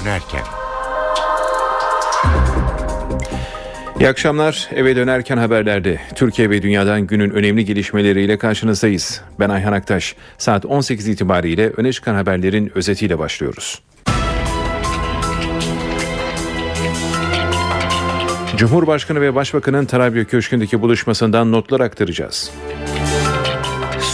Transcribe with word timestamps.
dönerken. 0.00 0.42
İyi 4.00 4.08
akşamlar. 4.08 4.68
Eve 4.74 4.96
dönerken 4.96 5.36
haberlerde 5.36 6.00
Türkiye 6.14 6.50
ve 6.50 6.62
dünyadan 6.62 7.06
günün 7.06 7.30
önemli 7.30 7.64
gelişmeleriyle 7.64 8.38
karşınızdayız. 8.38 9.20
Ben 9.40 9.48
Ayhan 9.48 9.72
Aktaş. 9.72 10.16
Saat 10.38 10.66
18 10.66 11.08
itibariyle 11.08 11.70
öne 11.76 11.92
çıkan 11.92 12.14
haberlerin 12.14 12.72
özetiyle 12.74 13.18
başlıyoruz. 13.18 13.82
Cumhurbaşkanı 18.56 19.20
ve 19.20 19.34
Başbakanın 19.34 19.84
Tarabya 19.84 20.24
Köşkü'ndeki 20.24 20.80
buluşmasından 20.80 21.52
notlar 21.52 21.80
aktaracağız. 21.80 22.52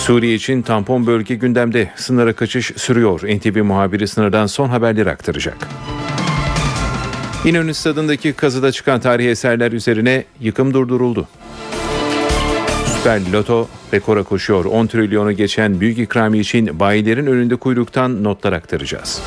Suriye 0.04 0.34
için 0.34 0.62
tampon 0.62 1.06
bölge 1.06 1.34
gündemde. 1.34 1.90
Sınıra 1.96 2.32
kaçış 2.32 2.72
sürüyor. 2.76 3.20
NTV 3.20 3.62
muhabiri 3.62 4.08
sınırdan 4.08 4.46
son 4.46 4.68
haberleri 4.68 5.10
aktaracak. 5.10 5.68
İnönü 7.44 7.74
Stadı'ndaki 7.74 8.32
kazıda 8.32 8.72
çıkan 8.72 9.00
tarihi 9.00 9.28
eserler 9.28 9.72
üzerine 9.72 10.24
yıkım 10.40 10.74
durduruldu. 10.74 11.28
Süper 12.86 13.20
Loto 13.32 13.68
rekora 13.94 14.22
koşuyor. 14.22 14.64
10 14.64 14.86
trilyonu 14.86 15.32
geçen 15.32 15.80
büyük 15.80 15.98
ikramiye 15.98 16.40
için 16.40 16.80
bayilerin 16.80 17.26
önünde 17.26 17.56
kuyruktan 17.56 18.24
notlar 18.24 18.52
aktaracağız. 18.52 19.22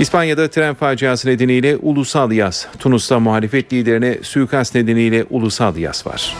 İspanya'da 0.00 0.50
tren 0.50 0.74
faciası 0.74 1.28
nedeniyle 1.28 1.76
ulusal 1.76 2.32
yaz. 2.32 2.68
Tunus'ta 2.78 3.20
muhalefet 3.20 3.72
liderine 3.72 4.18
suikast 4.22 4.74
nedeniyle 4.74 5.24
ulusal 5.30 5.76
yaz 5.76 6.06
var. 6.06 6.36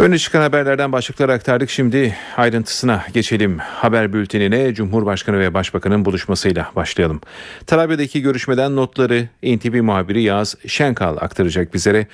Öne 0.00 0.18
çıkan 0.18 0.40
haberlerden 0.40 0.92
başlıklar 0.92 1.28
aktardık. 1.28 1.70
Şimdi 1.70 2.14
ayrıntısına 2.36 3.02
geçelim. 3.14 3.58
Haber 3.58 4.12
bültenine 4.12 4.74
Cumhurbaşkanı 4.74 5.38
ve 5.38 5.54
Başbakanın 5.54 6.04
buluşmasıyla 6.04 6.70
başlayalım. 6.76 7.20
Tarabya'daki 7.66 8.22
görüşmeden 8.22 8.76
notları 8.76 9.28
NTV 9.42 9.82
muhabiri 9.82 10.22
Yağız 10.22 10.58
Şenkal 10.66 11.16
aktaracak 11.16 11.74
bizlere. 11.74 12.06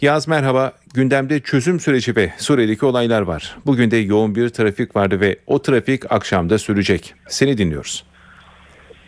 Yaz 0.00 0.28
merhaba. 0.28 0.72
Gündemde 0.94 1.40
çözüm 1.40 1.80
süreci 1.80 2.16
ve 2.16 2.32
Suriye'deki 2.36 2.86
olaylar 2.86 3.22
var. 3.22 3.56
Bugün 3.66 3.90
de 3.90 3.96
yoğun 3.96 4.34
bir 4.34 4.48
trafik 4.48 4.96
vardı 4.96 5.20
ve 5.20 5.36
o 5.46 5.62
trafik 5.62 6.12
akşamda 6.12 6.58
sürecek. 6.58 7.14
Seni 7.26 7.58
dinliyoruz. 7.58 8.04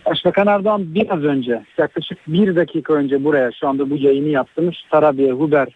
Başbakan 0.07 0.47
Erdoğan 0.47 0.95
biraz 0.95 1.25
önce 1.25 1.63
yaklaşık 1.79 2.19
bir 2.29 2.57
dakika 2.57 2.95
önce 2.95 3.25
buraya 3.25 3.53
şu 3.61 3.69
anda 3.69 3.91
bu 3.91 3.97
yayını 3.97 4.29
yaptığımız 4.29 4.75
Tarabya 4.91 5.35
Huber 5.35 5.69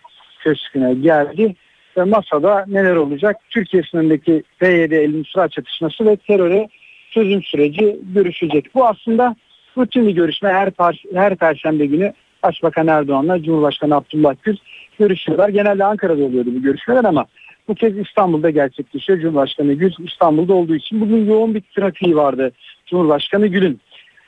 Köşkü'ne 0.44 0.94
geldi 0.94 1.54
ve 1.98 2.04
masada 2.04 2.64
neler 2.68 2.96
olacak? 2.96 3.36
Türkiye 3.50 3.82
sınırındaki 3.82 4.42
PYD 4.58 4.92
el 4.92 5.14
Nusra 5.14 5.48
çatışması 5.48 6.06
ve 6.06 6.16
teröre 6.16 6.68
çözüm 7.10 7.42
süreci 7.42 7.96
görüşecek. 8.14 8.74
Bu 8.74 8.86
aslında 8.86 9.36
rutin 9.76 10.08
bir 10.08 10.12
görüşme 10.12 10.48
her, 10.48 10.70
her 11.14 11.36
perşembe 11.36 11.86
günü 11.86 12.12
Başbakan 12.42 12.86
Erdoğan'la 12.86 13.42
Cumhurbaşkanı 13.42 13.94
Abdullah 13.94 14.34
Gül 14.42 14.56
görüşüyorlar. 14.98 15.48
Genelde 15.48 15.84
Ankara'da 15.84 16.24
oluyordu 16.24 16.50
bu 16.54 16.62
görüşmeler 16.62 17.04
ama 17.04 17.26
bu 17.68 17.74
kez 17.74 17.98
İstanbul'da 17.98 18.50
gerçekleşiyor. 18.50 19.20
Cumhurbaşkanı 19.20 19.72
Gül 19.72 19.92
İstanbul'da 19.98 20.54
olduğu 20.54 20.74
için 20.74 21.00
bugün 21.00 21.26
yoğun 21.26 21.54
bir 21.54 21.60
trafiği 21.60 22.16
vardı 22.16 22.52
Cumhurbaşkanı 22.86 23.46
Gül'ün. 23.46 23.80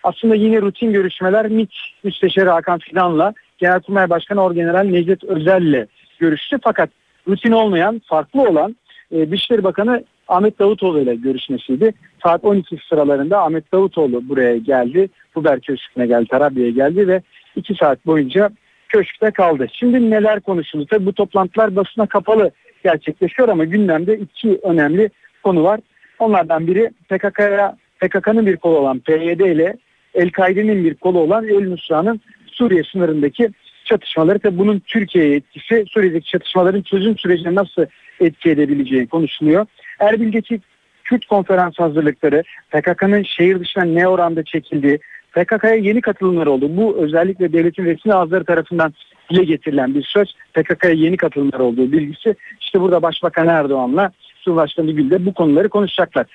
Aslında 0.03 0.35
yine 0.35 0.61
rutin 0.61 0.93
görüşmeler 0.93 1.49
MİT 1.49 1.73
Müsteşarı 2.05 2.51
Hakan 2.51 2.79
Fidan'la 2.79 3.35
Genelkurmay 3.59 4.11
Başkanı 4.11 4.45
Orgeneral 4.45 4.85
Necdet 4.85 5.25
Özel'le 5.25 5.87
görüştü. 6.19 6.59
Fakat 6.63 6.91
rutin 7.31 7.53
olmayan, 7.53 8.01
farklı 8.05 8.43
olan 8.43 8.77
e, 9.11 9.31
Dışişleri 9.31 9.65
Bakanı 9.65 10.05
Ahmet 10.29 10.59
Davutoğlu 10.59 11.01
ile 11.01 11.15
görüşmesiydi. 11.15 11.93
Saat 12.23 12.45
12 12.45 12.79
sıralarında 12.89 13.43
Ahmet 13.43 13.73
Davutoğlu 13.73 14.29
buraya 14.29 14.57
geldi. 14.57 15.09
Fuber 15.35 15.61
Köşkü'ne 15.61 16.07
geldi, 16.07 16.27
Tarabya'ya 16.31 16.71
geldi 16.71 17.09
ve 17.09 17.23
2 17.57 17.75
saat 17.75 18.07
boyunca 18.07 18.51
köşkte 18.89 19.31
kaldı. 19.31 19.67
Şimdi 19.73 20.11
neler 20.11 20.41
konuşuldu? 20.41 20.87
Tabii 20.91 21.07
bu 21.07 21.13
toplantılar 21.13 21.77
basına 21.77 22.07
kapalı 22.07 22.51
gerçekleşiyor 22.85 23.49
ama 23.49 23.65
gündemde 23.65 24.19
iki 24.19 24.59
önemli 24.63 25.11
konu 25.43 25.65
var. 25.65 25.81
Onlardan 26.19 26.67
biri 26.67 26.91
PKK'ya 27.09 27.77
PKK'nın 28.01 28.47
bir 28.47 28.57
kolu 28.57 28.79
olan 28.79 28.99
PYD 28.99 29.41
ile 29.41 29.77
El-Kaide'nin 30.15 30.85
bir 30.85 30.95
kolu 30.95 31.19
olan 31.19 31.49
El-Nusra'nın 31.49 32.21
Suriye 32.47 32.83
sınırındaki 32.85 33.49
çatışmaları 33.91 34.39
tabi 34.39 34.59
bunun 34.59 34.79
Türkiye'ye 34.79 35.37
etkisi 35.37 35.85
Suriye'deki 35.89 36.31
çatışmaların 36.31 36.83
çözüm 36.83 37.19
sürecine 37.19 37.55
nasıl 37.55 37.87
etki 38.21 38.51
edebileceği 38.51 39.07
konuşuluyor. 39.07 39.67
Erbil'deki 40.01 40.61
Kürt 41.05 41.27
konferans 41.27 41.79
hazırlıkları 41.79 42.43
PKK'nın 42.71 43.23
şehir 43.23 43.61
dışına 43.61 43.85
ne 43.85 44.09
oranda 44.09 44.45
çekildiği, 44.45 44.99
PKK'ya 45.33 45.75
yeni 45.75 46.01
katılımlar 46.01 46.47
oldu. 46.47 46.77
Bu 46.77 46.97
özellikle 46.97 47.53
devletin 47.53 47.85
resmi 47.85 48.15
ağızları 48.15 48.45
tarafından 48.45 48.95
dile 49.31 49.45
getirilen 49.45 49.95
bir 49.95 50.03
söz. 50.03 50.35
PKK'ya 50.55 50.93
yeni 50.93 51.17
katılımlar 51.17 51.61
olduğu 51.61 51.93
bilgisi. 51.93 52.35
İşte 52.61 52.81
burada 52.81 53.03
Başbakan 53.03 53.49
Erdoğan'la 53.49 54.13
Cumhurbaşkanı 54.45 54.93
Gül 54.93 55.11
de 55.11 55.27
bu 55.27 55.35
konuları 55.35 55.69
konuşacaklar. 55.69 56.27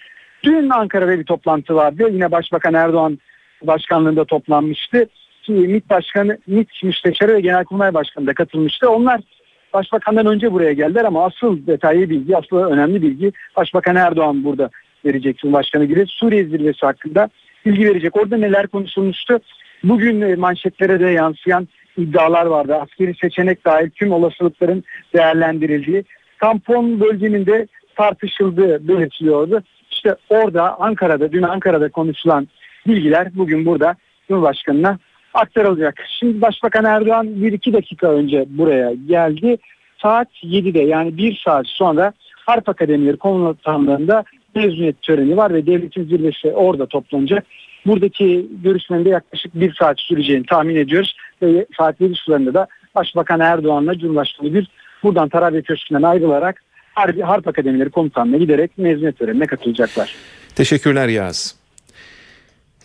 Dün 0.44 0.70
Ankara'da 0.70 1.20
bir 1.20 1.24
toplantı 1.24 1.76
vardı. 1.76 2.10
Yine 2.12 2.32
Başbakan 2.32 2.74
Erdoğan 2.74 3.20
başkanlığında 3.64 4.26
toplanmıştı. 4.26 5.08
MİT 5.54 5.90
Başkanı, 5.90 6.38
MİT 6.48 6.84
Müsteşarı 6.84 7.34
ve 7.34 7.42
Genelkurmay 7.42 7.94
Başkanı 7.94 8.28
da 8.28 8.34
katılmıştı. 8.34 8.90
Onlar 8.90 9.22
Başbakan'dan 9.74 10.26
önce 10.26 10.52
buraya 10.52 10.74
geldiler 10.74 11.06
ama 11.06 11.26
asıl 11.26 11.68
detaylı 11.68 12.10
bilgi, 12.10 12.38
asıl 12.38 12.58
önemli 12.58 13.02
bilgi 13.02 13.32
Başbakan 13.56 13.96
Erdoğan 13.96 14.44
burada 14.44 14.70
verecek 15.06 15.38
Cumhurbaşkanı 15.38 15.86
gibi 15.86 16.06
Suriye 16.08 16.44
zirvesi 16.44 16.86
hakkında 16.86 17.30
bilgi 17.66 17.86
verecek. 17.86 18.18
Orada 18.18 18.38
neler 18.38 18.68
konuşulmuştu? 18.68 19.40
Bugün 19.84 20.22
e, 20.22 20.36
manşetlere 20.36 21.00
de 21.00 21.10
yansıyan 21.10 21.68
iddialar 21.98 22.46
vardı. 22.46 22.76
Askeri 22.76 23.16
seçenek 23.22 23.66
dahil 23.66 23.90
tüm 23.90 24.12
olasılıkların 24.12 24.84
değerlendirildiği. 25.14 26.04
Tampon 26.40 27.00
bölgenin 27.00 27.46
de 27.46 27.68
tartışıldığı 27.96 28.88
belirtiliyordu. 28.88 29.64
İşte 29.92 30.16
orada 30.30 30.80
Ankara'da, 30.80 31.32
dün 31.32 31.42
Ankara'da 31.42 31.90
konuşulan 31.90 32.48
bilgiler 32.88 33.28
bugün 33.36 33.66
burada 33.66 33.96
Cumhurbaşkanı'na 34.28 35.00
aktarılacak. 35.35 35.96
Şimdi 36.19 36.41
Başbakan 36.41 36.85
Erdoğan 36.85 37.41
bir 37.41 37.53
iki 37.53 37.73
dakika 37.73 38.07
önce 38.07 38.46
buraya 38.47 38.94
geldi. 38.94 39.57
Saat 40.01 40.28
7'de 40.44 40.79
yani 40.79 41.18
bir 41.18 41.41
saat 41.46 41.68
sonra 41.68 42.13
Harp 42.46 42.69
Akademileri 42.69 43.18
komutanlığında 43.18 44.23
mezuniyet 44.56 45.01
töreni 45.01 45.38
var 45.38 45.53
ve 45.53 45.66
devletin 45.66 46.03
zirvesi 46.03 46.51
orada 46.51 46.85
toplanacak. 46.85 47.46
Buradaki 47.85 48.47
görüşmenin 48.63 49.06
de 49.06 49.09
yaklaşık 49.09 49.56
bir 49.56 49.73
saat 49.73 50.00
süreceğini 50.00 50.46
tahmin 50.46 50.75
ediyoruz. 50.75 51.16
Ve 51.41 51.66
saat 51.78 52.02
7 52.02 52.16
sularında 52.16 52.53
da 52.53 52.67
Başbakan 52.96 53.40
Erdoğan'la 53.40 54.00
Cumhurbaşkanı 54.00 54.50
Gül 54.50 54.66
buradan 55.03 55.29
Tarabya 55.29 55.62
Köşkü'nden 55.62 56.03
ayrılarak 56.03 56.63
Harp, 56.94 57.23
Harp 57.23 57.47
Akademileri 57.47 57.90
Komutanlığı'na 57.90 58.38
giderek 58.38 58.78
mezuniyet 58.78 59.19
törenine 59.19 59.46
katılacaklar. 59.46 60.16
Teşekkürler 60.56 61.07
Yaz. 61.07 61.56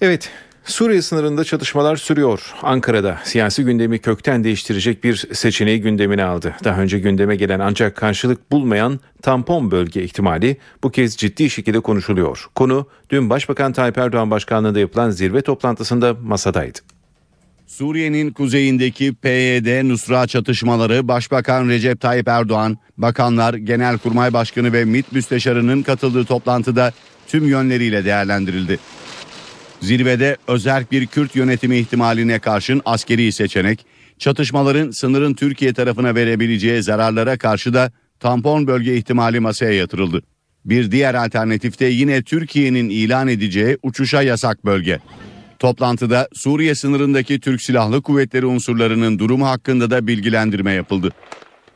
Evet 0.00 0.32
Suriye 0.65 1.03
sınırında 1.03 1.44
çatışmalar 1.44 1.97
sürüyor. 1.97 2.54
Ankara'da 2.62 3.19
siyasi 3.25 3.65
gündemi 3.65 3.98
kökten 3.98 4.44
değiştirecek 4.44 5.04
bir 5.04 5.16
seçeneği 5.32 5.81
gündemine 5.81 6.25
aldı. 6.25 6.54
Daha 6.65 6.81
önce 6.81 6.98
gündeme 6.98 7.37
gelen 7.37 7.60
ancak 7.60 7.97
karşılık 7.97 8.53
bulmayan 8.53 9.00
tampon 9.22 9.71
bölge 9.71 10.03
ihtimali 10.03 10.56
bu 10.82 10.91
kez 10.91 11.16
ciddi 11.16 11.50
şekilde 11.50 11.81
konuşuluyor. 11.81 12.47
Konu 12.54 12.87
dün 13.10 13.31
Başbakan 13.31 13.72
Tayyip 13.72 13.98
Erdoğan 13.98 14.31
başkanlığında 14.31 14.81
yapılan 14.81 15.10
zirve 15.10 15.43
toplantısında 15.43 16.15
masadaydı. 16.22 16.78
Suriye'nin 17.66 18.30
kuzeyindeki 18.30 19.15
PYD 19.15 19.89
Nusra 19.89 20.27
çatışmaları 20.27 21.09
Başbakan 21.09 21.68
Recep 21.68 22.01
Tayyip 22.01 22.28
Erdoğan, 22.28 22.78
bakanlar, 22.98 23.54
Genelkurmay 23.54 24.33
Başkanı 24.33 24.72
ve 24.72 24.84
MİT 24.84 25.13
Müsteşarı'nın 25.13 25.83
katıldığı 25.83 26.24
toplantıda 26.24 26.92
tüm 27.28 27.48
yönleriyle 27.48 28.04
değerlendirildi. 28.04 28.78
Zirvede 29.80 30.36
özerk 30.48 30.92
bir 30.92 31.06
Kürt 31.06 31.36
yönetimi 31.36 31.77
ihtimaline 31.77 32.38
karşın 32.38 32.82
askeri 32.84 33.32
seçenek, 33.32 33.86
çatışmaların 34.18 34.91
sınırın 34.91 35.34
Türkiye 35.34 35.74
tarafına 35.74 36.15
verebileceği 36.15 36.82
zararlara 36.82 37.38
karşı 37.38 37.74
da 37.74 37.92
tampon 38.21 38.66
bölge 38.66 38.97
ihtimali 38.97 39.41
masaya 39.41 39.72
yatırıldı. 39.72 40.22
Bir 40.65 40.91
diğer 40.91 41.15
alternatifte 41.15 41.86
yine 41.86 42.22
Türkiye'nin 42.22 42.88
ilan 42.88 43.28
edeceği 43.28 43.78
uçuşa 43.82 44.22
yasak 44.22 44.65
bölge. 44.65 45.00
Toplantıda 45.59 46.28
Suriye 46.34 46.74
sınırındaki 46.74 47.41
Türk 47.41 47.62
Silahlı 47.62 48.03
Kuvvetleri 48.03 48.47
unsurlarının 48.47 49.18
durumu 49.18 49.47
hakkında 49.47 49.91
da 49.91 50.06
bilgilendirme 50.06 50.72
yapıldı. 50.72 51.10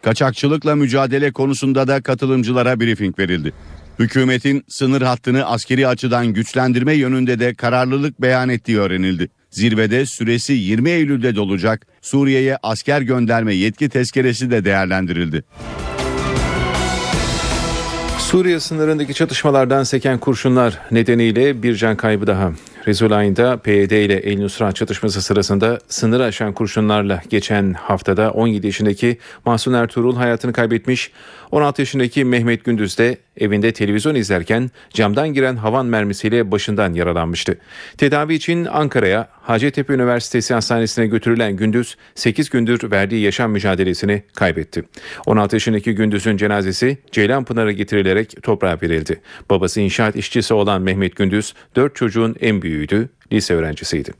Kaçakçılıkla 0.02 0.76
mücadele 0.76 1.32
konusunda 1.32 1.88
da 1.88 2.02
katılımcılara 2.02 2.80
briefing 2.80 3.18
verildi. 3.18 3.52
Hükümetin 3.98 4.64
sınır 4.68 5.02
hattını 5.02 5.46
askeri 5.46 5.88
açıdan 5.88 6.26
güçlendirme 6.26 6.94
yönünde 6.94 7.38
de 7.38 7.54
kararlılık 7.54 8.22
beyan 8.22 8.48
ettiği 8.48 8.78
öğrenildi. 8.78 9.28
Zirvede 9.50 10.06
süresi 10.06 10.52
20 10.52 10.90
Eylül'de 10.90 11.36
dolacak 11.36 11.86
Suriye'ye 12.02 12.58
asker 12.62 13.00
gönderme 13.00 13.54
yetki 13.54 13.88
tezkeresi 13.88 14.50
de 14.50 14.64
değerlendirildi. 14.64 15.44
Suriye 18.18 18.60
sınırındaki 18.60 19.14
çatışmalardan 19.14 19.82
seken 19.82 20.18
kurşunlar 20.18 20.80
nedeniyle 20.90 21.62
bir 21.62 21.76
can 21.76 21.96
kaybı 21.96 22.26
daha. 22.26 22.52
Rezulayn'da 22.86 23.56
PYD 23.56 23.90
ile 23.90 24.14
El 24.14 24.38
Nusra 24.38 24.72
çatışması 24.72 25.22
sırasında 25.22 25.78
sınır 25.88 26.20
aşan 26.20 26.52
kurşunlarla 26.52 27.22
geçen 27.30 27.72
haftada 27.72 28.30
17 28.30 28.66
yaşındaki 28.66 29.18
Mahsun 29.44 29.72
Ertuğrul 29.72 30.16
hayatını 30.16 30.52
kaybetmiş. 30.52 31.10
16 31.50 31.82
yaşındaki 31.82 32.24
Mehmet 32.24 32.64
Gündüz 32.64 32.98
de 32.98 33.18
evinde 33.36 33.72
televizyon 33.72 34.14
izlerken 34.14 34.70
camdan 34.90 35.28
giren 35.28 35.56
havan 35.56 35.86
mermisiyle 35.86 36.50
başından 36.50 36.94
yaralanmıştı. 36.94 37.58
Tedavi 37.98 38.34
için 38.34 38.64
Ankara'ya 38.64 39.28
Hacettepe 39.42 39.94
Üniversitesi 39.94 40.54
Hastanesi'ne 40.54 41.06
götürülen 41.06 41.56
Gündüz 41.56 41.96
8 42.14 42.50
gündür 42.50 42.90
verdiği 42.90 43.22
yaşam 43.22 43.50
mücadelesini 43.50 44.22
kaybetti. 44.34 44.84
16 45.26 45.56
yaşındaki 45.56 45.94
Gündüz'ün 45.94 46.36
cenazesi 46.36 46.98
Ceylanpınar'a 47.12 47.72
getirilerek 47.72 48.42
toprağa 48.42 48.78
verildi. 48.82 49.20
Babası 49.50 49.80
inşaat 49.80 50.16
işçisi 50.16 50.54
olan 50.54 50.82
Mehmet 50.82 51.16
Gündüz 51.16 51.54
4 51.76 51.96
çocuğun 51.96 52.36
en 52.40 52.62
büyüğüydü, 52.74 53.08
lise 53.32 53.54
öğrencisiydi. 53.54 54.10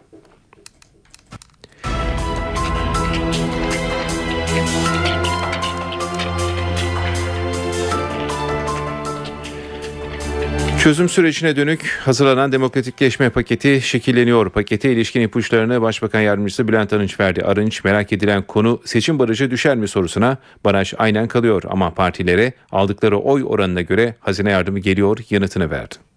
Çözüm 10.82 11.08
sürecine 11.08 11.56
dönük 11.56 12.00
hazırlanan 12.04 12.52
demokratikleşme 12.52 13.30
paketi 13.30 13.80
şekilleniyor. 13.82 14.50
Pakete 14.50 14.92
ilişkin 14.92 15.20
ipuçlarını 15.20 15.82
Başbakan 15.82 16.20
Yardımcısı 16.20 16.68
Bülent 16.68 16.92
Arınç 16.92 17.20
verdi. 17.20 17.42
Arınç 17.42 17.84
merak 17.84 18.12
edilen 18.12 18.42
konu 18.42 18.80
seçim 18.84 19.18
barajı 19.18 19.50
düşer 19.50 19.76
mi 19.76 19.88
sorusuna 19.88 20.38
baraj 20.64 20.94
aynen 20.98 21.28
kalıyor 21.28 21.62
ama 21.68 21.94
partilere 21.94 22.52
aldıkları 22.72 23.18
oy 23.18 23.44
oranına 23.46 23.80
göre 23.80 24.14
hazine 24.20 24.50
yardımı 24.50 24.78
geliyor 24.78 25.18
yanıtını 25.30 25.70
verdi. 25.70 26.13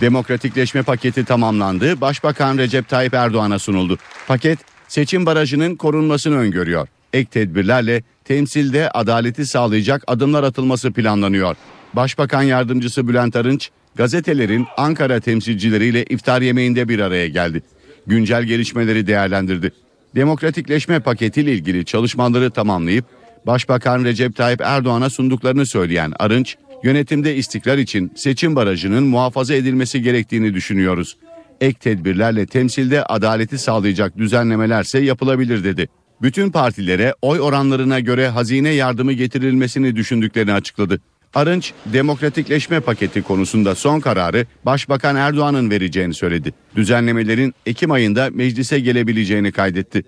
Demokratikleşme 0.00 0.82
paketi 0.82 1.24
tamamlandı. 1.24 2.00
Başbakan 2.00 2.58
Recep 2.58 2.88
Tayyip 2.88 3.14
Erdoğan'a 3.14 3.58
sunuldu. 3.58 3.98
Paket 4.28 4.58
seçim 4.88 5.26
barajının 5.26 5.76
korunmasını 5.76 6.36
öngörüyor. 6.36 6.88
Ek 7.12 7.30
tedbirlerle 7.30 8.02
temsilde 8.24 8.90
adaleti 8.90 9.46
sağlayacak 9.46 10.04
adımlar 10.06 10.42
atılması 10.44 10.92
planlanıyor. 10.92 11.56
Başbakan 11.94 12.42
Yardımcısı 12.42 13.08
Bülent 13.08 13.36
Arınç, 13.36 13.70
gazetelerin 13.94 14.66
Ankara 14.76 15.20
temsilcileriyle 15.20 16.04
iftar 16.04 16.42
yemeğinde 16.42 16.88
bir 16.88 16.98
araya 16.98 17.28
geldi. 17.28 17.62
Güncel 18.06 18.42
gelişmeleri 18.42 19.06
değerlendirdi. 19.06 19.72
Demokratikleşme 20.14 21.00
paketiyle 21.00 21.52
ilgili 21.52 21.84
çalışmaları 21.84 22.50
tamamlayıp 22.50 23.04
Başbakan 23.46 24.04
Recep 24.04 24.36
Tayyip 24.36 24.60
Erdoğan'a 24.60 25.10
sunduklarını 25.10 25.66
söyleyen 25.66 26.12
Arınç, 26.18 26.56
yönetimde 26.82 27.36
istikrar 27.36 27.78
için 27.78 28.12
seçim 28.14 28.56
barajının 28.56 29.02
muhafaza 29.04 29.54
edilmesi 29.54 30.02
gerektiğini 30.02 30.54
düşünüyoruz. 30.54 31.16
Ek 31.60 31.78
tedbirlerle 31.80 32.46
temsilde 32.46 33.04
adaleti 33.04 33.58
sağlayacak 33.58 34.18
düzenlemelerse 34.18 34.98
yapılabilir 34.98 35.64
dedi. 35.64 35.88
Bütün 36.22 36.50
partilere 36.50 37.14
oy 37.22 37.40
oranlarına 37.40 38.00
göre 38.00 38.28
hazine 38.28 38.68
yardımı 38.68 39.12
getirilmesini 39.12 39.96
düşündüklerini 39.96 40.52
açıkladı. 40.52 41.00
Arınç, 41.34 41.72
demokratikleşme 41.86 42.80
paketi 42.80 43.22
konusunda 43.22 43.74
son 43.74 44.00
kararı 44.00 44.46
Başbakan 44.66 45.16
Erdoğan'ın 45.16 45.70
vereceğini 45.70 46.14
söyledi. 46.14 46.52
Düzenlemelerin 46.76 47.54
Ekim 47.66 47.90
ayında 47.90 48.30
meclise 48.32 48.80
gelebileceğini 48.80 49.52
kaydetti. 49.52 50.02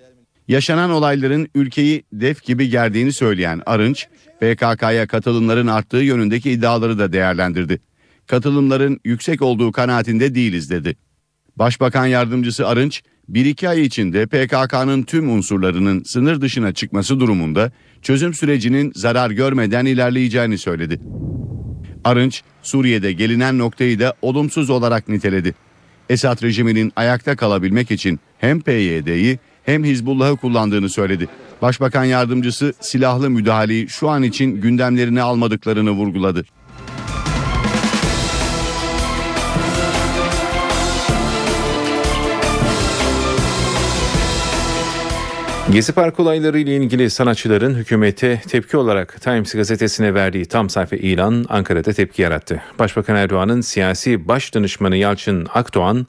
Yaşanan 0.48 0.90
olayların 0.90 1.48
ülkeyi 1.54 2.04
def 2.12 2.42
gibi 2.42 2.68
gerdiğini 2.68 3.12
söyleyen 3.12 3.62
Arınç, 3.66 4.06
PKK'ya 4.40 5.06
katılımların 5.06 5.66
arttığı 5.66 5.96
yönündeki 5.96 6.50
iddiaları 6.50 6.98
da 6.98 7.12
değerlendirdi. 7.12 7.78
Katılımların 8.26 9.00
yüksek 9.04 9.42
olduğu 9.42 9.72
kanaatinde 9.72 10.34
değiliz 10.34 10.70
dedi. 10.70 10.96
Başbakan 11.56 12.06
yardımcısı 12.06 12.68
Arınç, 12.68 13.02
bir 13.28 13.46
iki 13.46 13.68
ay 13.68 13.82
içinde 13.82 14.26
PKK'nın 14.26 15.02
tüm 15.02 15.30
unsurlarının 15.30 16.02
sınır 16.02 16.40
dışına 16.40 16.72
çıkması 16.72 17.20
durumunda 17.20 17.72
çözüm 18.02 18.34
sürecinin 18.34 18.92
zarar 18.94 19.30
görmeden 19.30 19.86
ilerleyeceğini 19.86 20.58
söyledi. 20.58 21.00
Arınç, 22.04 22.42
Suriye'de 22.62 23.12
gelinen 23.12 23.58
noktayı 23.58 24.00
da 24.00 24.14
olumsuz 24.22 24.70
olarak 24.70 25.08
niteledi. 25.08 25.54
Esad 26.08 26.42
rejiminin 26.42 26.92
ayakta 26.96 27.36
kalabilmek 27.36 27.90
için 27.90 28.20
hem 28.38 28.60
PYD'yi 28.60 29.38
hem 29.62 29.84
Hizbullah'ı 29.84 30.36
kullandığını 30.36 30.88
söyledi. 30.88 31.28
Başbakan 31.64 32.04
yardımcısı 32.04 32.74
silahlı 32.80 33.30
müdahaleyi 33.30 33.88
şu 33.88 34.10
an 34.10 34.22
için 34.22 34.60
gündemlerine 34.60 35.22
almadıklarını 35.22 35.90
vurguladı. 35.90 36.44
Gezi 45.72 45.92
Park 45.92 46.20
olayları 46.20 46.58
ile 46.58 46.76
ilgili 46.76 47.10
sanatçıların 47.10 47.74
hükümete 47.74 48.40
tepki 48.48 48.76
olarak 48.76 49.20
Times 49.20 49.54
gazetesine 49.54 50.14
verdiği 50.14 50.46
tam 50.46 50.70
sayfa 50.70 50.96
ilan 50.96 51.46
Ankara'da 51.48 51.92
tepki 51.92 52.22
yarattı. 52.22 52.62
Başbakan 52.78 53.16
Erdoğan'ın 53.16 53.60
siyasi 53.60 54.28
baş 54.28 54.54
danışmanı 54.54 54.96
Yalçın 54.96 55.46
Akdoğan, 55.54 56.06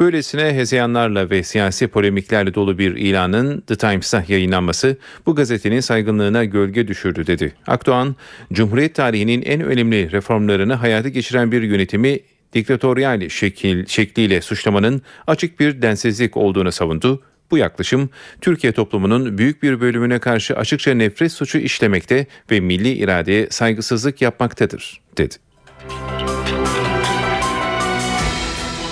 böylesine 0.00 0.54
hezeyanlarla 0.54 1.30
ve 1.30 1.42
siyasi 1.42 1.88
polemiklerle 1.88 2.54
dolu 2.54 2.78
bir 2.78 2.96
ilanın 2.96 3.60
The 3.60 3.76
Times'ta 3.76 4.24
yayınlanması 4.28 4.96
bu 5.26 5.34
gazetenin 5.34 5.80
saygınlığına 5.80 6.44
gölge 6.44 6.88
düşürdü 6.88 7.26
dedi. 7.26 7.54
Akdoğan, 7.66 8.16
Cumhuriyet 8.52 8.94
tarihinin 8.94 9.42
en 9.42 9.60
önemli 9.60 10.12
reformlarını 10.12 10.74
hayata 10.74 11.08
geçiren 11.08 11.52
bir 11.52 11.62
yönetimi 11.62 12.18
diktatöryal 12.52 13.28
şekil, 13.28 13.86
şekliyle 13.86 14.40
suçlamanın 14.40 15.02
açık 15.26 15.60
bir 15.60 15.82
densizlik 15.82 16.36
olduğunu 16.36 16.72
savundu. 16.72 17.22
Bu 17.50 17.58
yaklaşım 17.58 18.10
Türkiye 18.40 18.72
toplumunun 18.72 19.38
büyük 19.38 19.62
bir 19.62 19.80
bölümüne 19.80 20.18
karşı 20.18 20.56
açıkça 20.56 20.94
nefret 20.94 21.32
suçu 21.32 21.58
işlemekte 21.58 22.26
ve 22.50 22.60
milli 22.60 22.92
iradeye 22.92 23.46
saygısızlık 23.50 24.22
yapmaktadır, 24.22 25.00
dedi. 25.18 25.34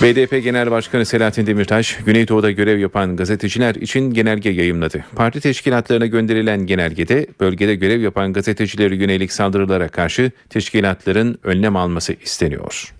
BDP 0.01 0.43
Genel 0.43 0.71
Başkanı 0.71 1.05
Selahattin 1.05 1.47
Demirtaş, 1.47 1.97
Güneydoğu'da 2.05 2.51
görev 2.51 2.79
yapan 2.79 3.15
gazeteciler 3.15 3.75
için 3.75 4.13
genelge 4.13 4.49
yayımladı. 4.49 5.05
Parti 5.15 5.41
teşkilatlarına 5.41 6.05
gönderilen 6.05 6.65
genelgede 6.65 7.27
bölgede 7.39 7.75
görev 7.75 8.01
yapan 8.01 8.33
gazetecilere 8.33 8.95
yönelik 8.95 9.31
saldırılara 9.31 9.87
karşı 9.87 10.31
teşkilatların 10.49 11.39
önlem 11.43 11.75
alması 11.75 12.13
isteniyor. 12.13 12.93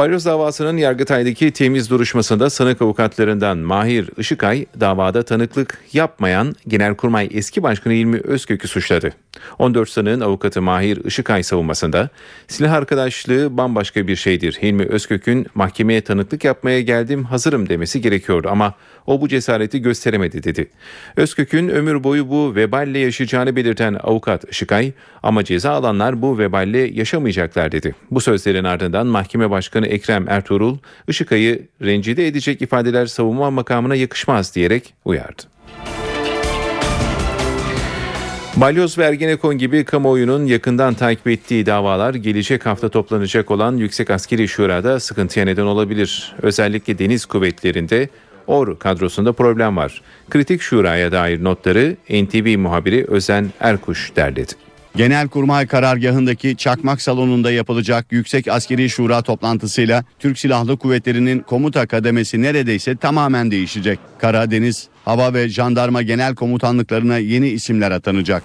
Balyoz 0.00 0.26
davasının 0.26 0.76
Yargıtay'daki 0.76 1.50
temiz 1.50 1.90
duruşmasında 1.90 2.50
sanık 2.50 2.82
avukatlarından 2.82 3.58
Mahir 3.58 4.10
Işıkay 4.18 4.66
davada 4.80 5.22
tanıklık 5.22 5.78
yapmayan 5.92 6.54
Genelkurmay 6.68 7.28
eski 7.32 7.62
başkanı 7.62 7.94
İlmi 7.94 8.20
Özkök'ü 8.24 8.68
suçladı. 8.68 9.12
14 9.58 9.88
sanığın 9.88 10.20
avukatı 10.20 10.62
Mahir 10.62 11.04
Işıkay 11.04 11.42
savunmasında 11.42 12.08
silah 12.48 12.72
arkadaşlığı 12.72 13.56
bambaşka 13.56 14.06
bir 14.06 14.16
şeydir. 14.16 14.58
Hilmi 14.62 14.84
Özkök'ün 14.84 15.46
mahkemeye 15.54 16.00
tanıklık 16.00 16.44
yapmaya 16.44 16.80
geldim 16.80 17.24
hazırım 17.24 17.68
demesi 17.68 18.00
gerekiyordu 18.00 18.48
ama 18.50 18.74
o 19.10 19.20
bu 19.20 19.28
cesareti 19.28 19.82
gösteremedi 19.82 20.42
dedi. 20.42 20.70
Özkök'ün 21.16 21.68
ömür 21.68 22.04
boyu 22.04 22.28
bu 22.28 22.54
veballe 22.54 22.98
yaşayacağını 22.98 23.56
belirten 23.56 23.94
avukat 24.02 24.44
Işıkay 24.50 24.92
ama 25.22 25.44
ceza 25.44 25.70
alanlar 25.70 26.22
bu 26.22 26.38
veballe 26.38 26.78
yaşamayacaklar 26.78 27.72
dedi. 27.72 27.94
Bu 28.10 28.20
sözlerin 28.20 28.64
ardından 28.64 29.06
mahkeme 29.06 29.50
başkanı 29.50 29.86
Ekrem 29.86 30.28
Ertuğrul 30.28 30.78
Işıkay'ı 31.08 31.68
rencide 31.82 32.26
edecek 32.26 32.62
ifadeler 32.62 33.06
savunma 33.06 33.50
makamına 33.50 33.94
yakışmaz 33.94 34.54
diyerek 34.54 34.94
uyardı. 35.04 35.42
Balyoz 38.56 38.98
ve 38.98 39.04
Ergenekon 39.04 39.58
gibi 39.58 39.84
kamuoyunun 39.84 40.46
yakından 40.46 40.94
takip 40.94 41.26
ettiği 41.28 41.66
davalar 41.66 42.14
gelecek 42.14 42.66
hafta 42.66 42.88
toplanacak 42.88 43.50
olan 43.50 43.76
Yüksek 43.76 44.10
Askeri 44.10 44.48
Şura'da 44.48 45.00
sıkıntıya 45.00 45.44
neden 45.44 45.62
olabilir. 45.66 46.32
Özellikle 46.42 46.98
deniz 46.98 47.26
kuvvetlerinde 47.26 48.08
OR 48.50 48.78
kadrosunda 48.78 49.32
problem 49.32 49.76
var. 49.76 50.02
Kritik 50.30 50.60
şuraya 50.62 51.12
dair 51.12 51.44
notları 51.44 51.96
NTV 52.10 52.58
muhabiri 52.58 53.04
Özen 53.08 53.50
Erkuş 53.60 54.12
derledi. 54.16 54.52
Genelkurmay 54.96 55.66
karargahındaki 55.66 56.56
Çakmak 56.56 57.02
Salonu'nda 57.02 57.52
yapılacak 57.52 58.06
Yüksek 58.10 58.48
Askeri 58.48 58.90
Şura 58.90 59.22
toplantısıyla 59.22 60.04
Türk 60.18 60.38
Silahlı 60.38 60.76
Kuvvetleri'nin 60.76 61.38
komuta 61.38 61.86
kademesi 61.86 62.42
neredeyse 62.42 62.96
tamamen 62.96 63.50
değişecek. 63.50 63.98
Kara, 64.18 64.50
deniz, 64.50 64.88
hava 65.04 65.34
ve 65.34 65.48
jandarma 65.48 66.02
genel 66.02 66.34
komutanlıklarına 66.34 67.18
yeni 67.18 67.48
isimler 67.48 67.90
atanacak. 67.90 68.42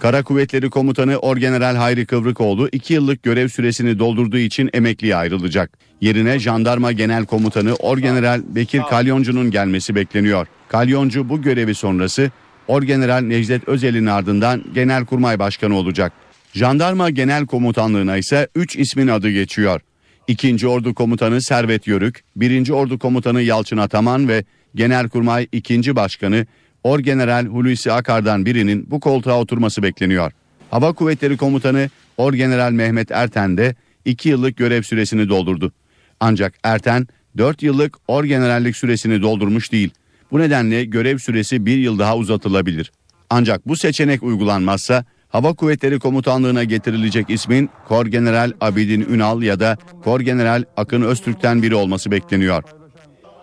Kara 0.00 0.22
Kuvvetleri 0.22 0.70
Komutanı 0.70 1.18
Orgeneral 1.18 1.76
Hayri 1.76 2.06
Kıvrıkoğlu 2.06 2.68
2 2.72 2.94
yıllık 2.94 3.22
görev 3.22 3.48
süresini 3.48 3.98
doldurduğu 3.98 4.38
için 4.38 4.70
emekliye 4.72 5.16
ayrılacak. 5.16 5.78
Yerine 6.00 6.38
Jandarma 6.38 6.92
Genel 6.92 7.26
Komutanı 7.26 7.74
Orgeneral 7.74 8.42
Bekir 8.48 8.82
Kalyoncu'nun 8.90 9.50
gelmesi 9.50 9.94
bekleniyor. 9.94 10.46
Kalyoncu 10.68 11.28
bu 11.28 11.42
görevi 11.42 11.74
sonrası 11.74 12.30
Orgeneral 12.68 13.20
Necdet 13.20 13.68
Özel'in 13.68 14.06
ardından 14.06 14.64
Genelkurmay 14.74 15.38
Başkanı 15.38 15.76
olacak. 15.76 16.12
Jandarma 16.52 17.10
Genel 17.10 17.46
Komutanlığı'na 17.46 18.16
ise 18.16 18.48
3 18.54 18.76
ismin 18.76 19.08
adı 19.08 19.30
geçiyor. 19.30 19.80
2. 20.28 20.68
Ordu 20.68 20.94
Komutanı 20.94 21.42
Servet 21.42 21.86
Yörük, 21.86 22.24
1. 22.36 22.70
Ordu 22.70 22.98
Komutanı 22.98 23.42
Yalçın 23.42 23.76
Ataman 23.76 24.28
ve 24.28 24.44
Genelkurmay 24.74 25.46
2. 25.52 25.96
Başkanı 25.96 26.46
Orgeneral 26.86 27.46
Hulusi 27.46 27.92
Akar'dan 27.92 28.46
birinin 28.46 28.90
bu 28.90 29.00
koltuğa 29.00 29.40
oturması 29.40 29.82
bekleniyor. 29.82 30.32
Hava 30.70 30.92
Kuvvetleri 30.92 31.36
Komutanı 31.36 31.90
Orgeneral 32.16 32.72
Mehmet 32.72 33.10
Erten 33.10 33.56
de 33.56 33.74
2 34.04 34.28
yıllık 34.28 34.56
görev 34.56 34.82
süresini 34.82 35.28
doldurdu. 35.28 35.72
Ancak 36.20 36.54
Erten 36.62 37.06
4 37.36 37.62
yıllık 37.62 37.96
orgenerallik 38.08 38.76
süresini 38.76 39.22
doldurmuş 39.22 39.72
değil. 39.72 39.90
Bu 40.30 40.38
nedenle 40.38 40.84
görev 40.84 41.18
süresi 41.18 41.66
bir 41.66 41.76
yıl 41.76 41.98
daha 41.98 42.16
uzatılabilir. 42.16 42.92
Ancak 43.30 43.68
bu 43.68 43.76
seçenek 43.76 44.22
uygulanmazsa 44.22 45.04
Hava 45.28 45.54
Kuvvetleri 45.54 45.98
Komutanlığı'na 45.98 46.64
getirilecek 46.64 47.30
ismin 47.30 47.70
Kor 47.88 48.06
General 48.06 48.52
Abidin 48.60 49.06
Ünal 49.10 49.42
ya 49.42 49.60
da 49.60 49.76
Kor 50.04 50.20
General 50.20 50.64
Akın 50.76 51.02
Öztürk'ten 51.02 51.62
biri 51.62 51.74
olması 51.74 52.10
bekleniyor. 52.10 52.62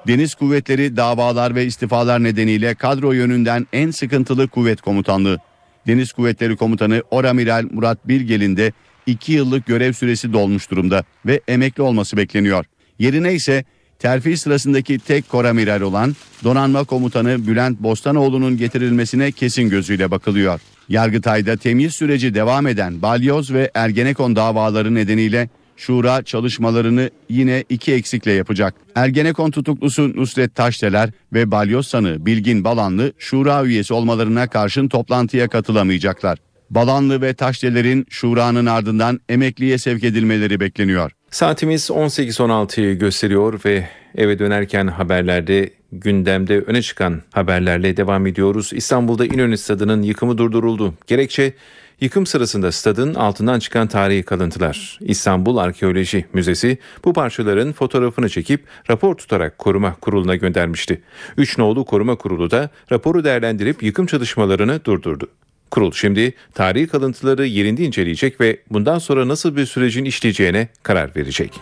Deniz 0.07 0.35
Kuvvetleri 0.35 0.97
davalar 0.97 1.55
ve 1.55 1.65
istifalar 1.65 2.23
nedeniyle 2.23 2.75
kadro 2.75 3.11
yönünden 3.11 3.67
en 3.73 3.91
sıkıntılı 3.91 4.47
kuvvet 4.47 4.81
komutanlığı. 4.81 5.39
Deniz 5.87 6.13
Kuvvetleri 6.13 6.55
Komutanı 6.55 7.03
Oramiral 7.11 7.65
Murat 7.71 8.07
Bilgel'in 8.07 8.57
de 8.57 8.71
2 9.05 9.33
yıllık 9.33 9.65
görev 9.65 9.93
süresi 9.93 10.33
dolmuş 10.33 10.71
durumda 10.71 11.03
ve 11.25 11.41
emekli 11.47 11.83
olması 11.83 12.17
bekleniyor. 12.17 12.65
Yerine 12.99 13.33
ise 13.33 13.63
terfi 13.99 14.37
sırasındaki 14.37 14.99
tek 14.99 15.29
koramiral 15.29 15.81
olan 15.81 16.15
Donanma 16.43 16.83
Komutanı 16.83 17.47
Bülent 17.47 17.79
Bostanoğlu'nun 17.79 18.57
getirilmesine 18.57 19.31
kesin 19.31 19.69
gözüyle 19.69 20.11
bakılıyor. 20.11 20.61
Yargıtay'da 20.89 21.57
temyiz 21.57 21.95
süreci 21.95 22.33
devam 22.33 22.67
eden 22.67 23.01
Balyoz 23.01 23.53
ve 23.53 23.71
Ergenekon 23.73 24.35
davaları 24.35 24.95
nedeniyle 24.95 25.49
Şura 25.77 26.23
çalışmalarını 26.23 27.09
yine 27.29 27.63
iki 27.69 27.93
eksikle 27.93 28.31
yapacak. 28.31 28.75
Ergenekon 28.95 29.51
tutuklusu 29.51 30.15
Nusret 30.15 30.55
Taşdeler 30.55 31.09
ve 31.33 31.51
Balyoz 31.51 31.87
sanığı 31.87 32.25
Bilgin 32.25 32.63
Balanlı 32.63 33.13
Şura 33.17 33.65
üyesi 33.65 33.93
olmalarına 33.93 34.47
karşın 34.47 34.87
toplantıya 34.87 35.47
katılamayacaklar. 35.47 36.39
Balanlı 36.69 37.21
ve 37.21 37.33
Taşdeler'in 37.33 38.05
Şura'nın 38.09 38.65
ardından 38.65 39.19
emekliye 39.29 39.77
sevk 39.77 40.03
edilmeleri 40.03 40.59
bekleniyor. 40.59 41.11
Saatimiz 41.31 41.89
18.16'yı 41.89 42.99
gösteriyor 42.99 43.59
ve 43.65 43.87
eve 44.15 44.39
dönerken 44.39 44.87
haberlerde 44.87 45.69
gündemde 45.91 46.59
öne 46.59 46.81
çıkan 46.81 47.21
haberlerle 47.31 47.97
devam 47.97 48.27
ediyoruz. 48.27 48.71
İstanbul'da 48.73 49.25
İnönü 49.25 49.57
Stadı'nın 49.57 50.01
yıkımı 50.01 50.37
durduruldu. 50.37 50.93
Gerekçe 51.07 51.53
yıkım 52.01 52.25
sırasında 52.25 52.71
stadın 52.71 53.13
altından 53.13 53.59
çıkan 53.59 53.87
tarihi 53.87 54.23
kalıntılar. 54.23 54.99
İstanbul 55.01 55.57
Arkeoloji 55.57 56.25
Müzesi 56.33 56.77
bu 57.05 57.13
parçaların 57.13 57.73
fotoğrafını 57.73 58.29
çekip 58.29 58.63
rapor 58.89 59.15
tutarak 59.15 59.57
koruma 59.57 59.95
kuruluna 59.95 60.35
göndermişti. 60.35 61.01
Üç 61.37 61.57
nolu 61.57 61.85
koruma 61.85 62.15
kurulu 62.15 62.51
da 62.51 62.69
raporu 62.91 63.23
değerlendirip 63.23 63.83
yıkım 63.83 64.05
çalışmalarını 64.05 64.85
durdurdu. 64.85 65.27
Kurul 65.71 65.91
şimdi 65.91 66.33
tarihi 66.53 66.87
kalıntıları 66.87 67.45
yerinde 67.45 67.83
inceleyecek 67.83 68.41
ve 68.41 68.57
bundan 68.71 68.99
sonra 68.99 69.27
nasıl 69.27 69.55
bir 69.55 69.65
sürecin 69.65 70.05
işleyeceğine 70.05 70.67
karar 70.83 71.15
verecek. 71.15 71.53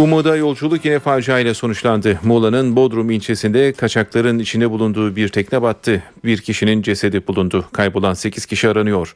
Umuda 0.00 0.36
yolculuk 0.36 0.84
yine 0.84 0.98
faciayla 0.98 1.54
sonuçlandı. 1.54 2.18
Muğla'nın 2.22 2.76
Bodrum 2.76 3.10
ilçesinde 3.10 3.72
kaçakların 3.72 4.38
içinde 4.38 4.70
bulunduğu 4.70 5.16
bir 5.16 5.28
tekne 5.28 5.62
battı. 5.62 6.02
Bir 6.24 6.38
kişinin 6.38 6.82
cesedi 6.82 7.26
bulundu. 7.26 7.64
Kaybolan 7.72 8.14
8 8.14 8.46
kişi 8.46 8.68
aranıyor. 8.68 9.14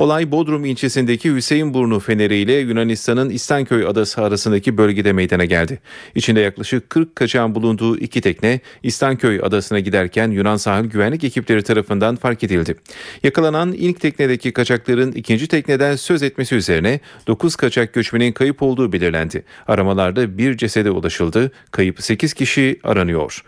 Olay 0.00 0.30
Bodrum 0.30 0.64
ilçesindeki 0.64 1.34
Hüseyinburnu 1.34 2.00
Feneri 2.00 2.36
ile 2.36 2.52
Yunanistan'ın 2.52 3.30
İstanköy 3.30 3.86
adası 3.86 4.22
arasındaki 4.22 4.76
bölgede 4.78 5.12
meydana 5.12 5.44
geldi. 5.44 5.80
İçinde 6.14 6.40
yaklaşık 6.40 6.90
40 6.90 7.16
kaçağın 7.16 7.54
bulunduğu 7.54 7.98
iki 7.98 8.20
tekne 8.20 8.60
İstanköy 8.82 9.40
adasına 9.42 9.80
giderken 9.80 10.30
Yunan 10.30 10.56
sahil 10.56 10.84
güvenlik 10.84 11.24
ekipleri 11.24 11.62
tarafından 11.62 12.16
fark 12.16 12.44
edildi. 12.44 12.74
Yakalanan 13.22 13.72
ilk 13.72 14.00
teknedeki 14.00 14.52
kaçakların 14.52 15.12
ikinci 15.12 15.46
tekneden 15.48 15.96
söz 15.96 16.22
etmesi 16.22 16.54
üzerine 16.54 17.00
9 17.26 17.56
kaçak 17.56 17.94
göçmenin 17.94 18.32
kayıp 18.32 18.62
olduğu 18.62 18.92
belirlendi. 18.92 19.44
Aramalarda 19.68 20.38
bir 20.38 20.56
cesede 20.56 20.90
ulaşıldı. 20.90 21.52
Kayıp 21.70 22.02
8 22.02 22.34
kişi 22.34 22.80
aranıyor. 22.84 23.44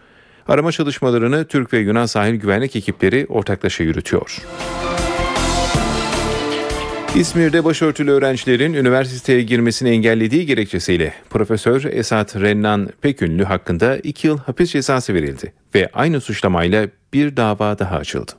Arama 0.49 0.73
çalışmalarını 0.73 1.45
Türk 1.45 1.73
ve 1.73 1.79
Yunan 1.79 2.07
sahil 2.07 2.35
güvenlik 2.35 2.77
ekipleri 2.77 3.27
ortaklaşa 3.29 3.85
yürütüyor. 3.85 4.39
İzmir'de 7.17 7.65
başörtülü 7.65 8.11
öğrencilerin 8.11 8.75
üniversiteye 8.75 9.43
girmesini 9.43 9.89
engellediği 9.89 10.47
gerekçesiyle 10.47 11.15
Profesör 11.31 11.85
Esat 11.85 12.37
Rennan 12.37 12.89
Pekünlü 13.01 13.45
hakkında 13.45 13.97
2 13.97 14.27
yıl 14.27 14.39
hapis 14.39 14.71
cezası 14.71 15.15
verildi 15.15 15.53
ve 15.75 15.89
aynı 15.93 16.21
suçlamayla 16.21 16.89
bir 17.13 17.37
dava 17.37 17.79
daha 17.79 17.97
açıldı. 17.97 18.33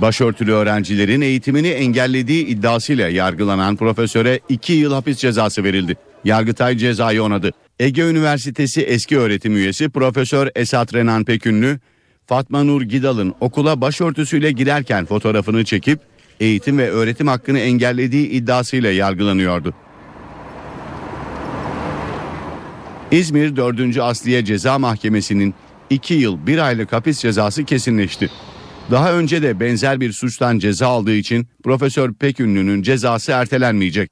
Başörtülü 0.00 0.52
öğrencilerin 0.52 1.20
eğitimini 1.20 1.68
engellediği 1.68 2.46
iddiasıyla 2.46 3.08
yargılanan 3.08 3.76
profesöre 3.76 4.40
2 4.48 4.72
yıl 4.72 4.92
hapis 4.92 5.18
cezası 5.18 5.64
verildi. 5.64 5.96
Yargıtay 6.24 6.76
cezayı 6.76 7.22
onadı. 7.22 7.50
Ege 7.80 8.02
Üniversitesi 8.02 8.82
eski 8.82 9.18
öğretim 9.18 9.56
üyesi 9.56 9.88
Profesör 9.88 10.48
Esat 10.54 10.94
Renan 10.94 11.24
Pekünlü, 11.24 11.80
Fatma 12.26 12.64
Nur 12.64 12.82
Gidal'ın 12.82 13.34
okula 13.40 13.80
başörtüsüyle 13.80 14.52
girerken 14.52 15.04
fotoğrafını 15.06 15.64
çekip 15.64 16.11
eğitim 16.42 16.78
ve 16.78 16.90
öğretim 16.90 17.26
hakkını 17.26 17.58
engellediği 17.58 18.28
iddiasıyla 18.28 18.90
yargılanıyordu. 18.90 19.74
İzmir 23.10 23.56
4. 23.56 23.98
Asliye 23.98 24.44
Ceza 24.44 24.78
Mahkemesi'nin 24.78 25.54
2 25.90 26.14
yıl 26.14 26.46
1 26.46 26.58
aylık 26.58 26.92
hapis 26.92 27.20
cezası 27.20 27.64
kesinleşti. 27.64 28.30
Daha 28.90 29.12
önce 29.12 29.42
de 29.42 29.60
benzer 29.60 30.00
bir 30.00 30.12
suçtan 30.12 30.58
ceza 30.58 30.88
aldığı 30.88 31.14
için 31.14 31.46
Profesör 31.64 32.12
Pekünlü'nün 32.12 32.82
cezası 32.82 33.32
ertelenmeyecek. 33.32 34.10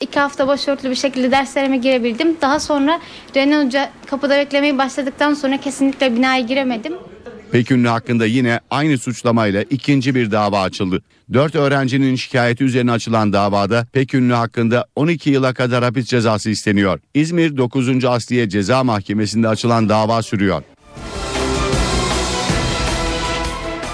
İki 0.00 0.20
hafta 0.20 0.48
başörtülü 0.48 0.90
bir 0.90 0.96
şekilde 0.96 1.30
derslerime 1.30 1.76
girebildim. 1.76 2.36
Daha 2.40 2.60
sonra 2.60 3.00
Renan 3.36 3.66
Hoca 3.66 3.90
kapıda 4.06 4.36
beklemeyi 4.36 4.78
başladıktan 4.78 5.34
sonra 5.34 5.60
kesinlikle 5.60 6.16
binaya 6.16 6.40
giremedim. 6.40 6.92
Pekünlü 7.52 7.88
hakkında 7.88 8.26
yine 8.26 8.60
aynı 8.70 8.98
suçlamayla 8.98 9.62
ikinci 9.70 10.14
bir 10.14 10.30
dava 10.30 10.60
açıldı. 10.60 11.02
Dört 11.32 11.54
öğrencinin 11.54 12.14
şikayeti 12.14 12.64
üzerine 12.64 12.92
açılan 12.92 13.32
davada 13.32 13.86
Pekünlü 13.92 14.32
hakkında 14.32 14.86
12 14.96 15.30
yıla 15.30 15.54
kadar 15.54 15.84
hapis 15.84 16.06
cezası 16.06 16.50
isteniyor. 16.50 17.00
İzmir 17.14 17.56
9. 17.56 18.04
Asliye 18.04 18.48
Ceza 18.48 18.84
Mahkemesi'nde 18.84 19.48
açılan 19.48 19.88
dava 19.88 20.22
sürüyor. 20.22 20.62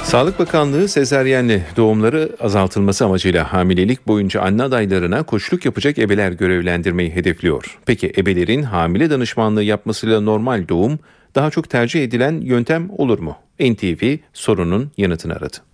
Sağlık 0.05 0.39
Bakanlığı 0.39 0.89
sezeryenli 0.89 1.65
doğumları 1.77 2.37
azaltılması 2.41 3.05
amacıyla 3.05 3.53
hamilelik 3.53 4.07
boyunca 4.07 4.41
anne 4.41 4.63
adaylarına 4.63 5.23
koçluk 5.23 5.65
yapacak 5.65 5.99
ebeler 5.99 6.33
görevlendirmeyi 6.33 7.11
hedefliyor. 7.11 7.79
Peki 7.87 8.13
ebelerin 8.17 8.63
hamile 8.63 9.11
danışmanlığı 9.11 9.63
yapmasıyla 9.63 10.21
normal 10.21 10.69
doğum 10.69 10.99
daha 11.35 11.51
çok 11.51 11.71
tercih 11.71 12.05
edilen 12.05 12.41
yöntem 12.41 12.91
olur 12.91 13.19
mu? 13.19 13.37
NTV 13.61 14.17
sorunun 14.33 14.91
yanıtını 14.97 15.33
aradı. 15.33 15.68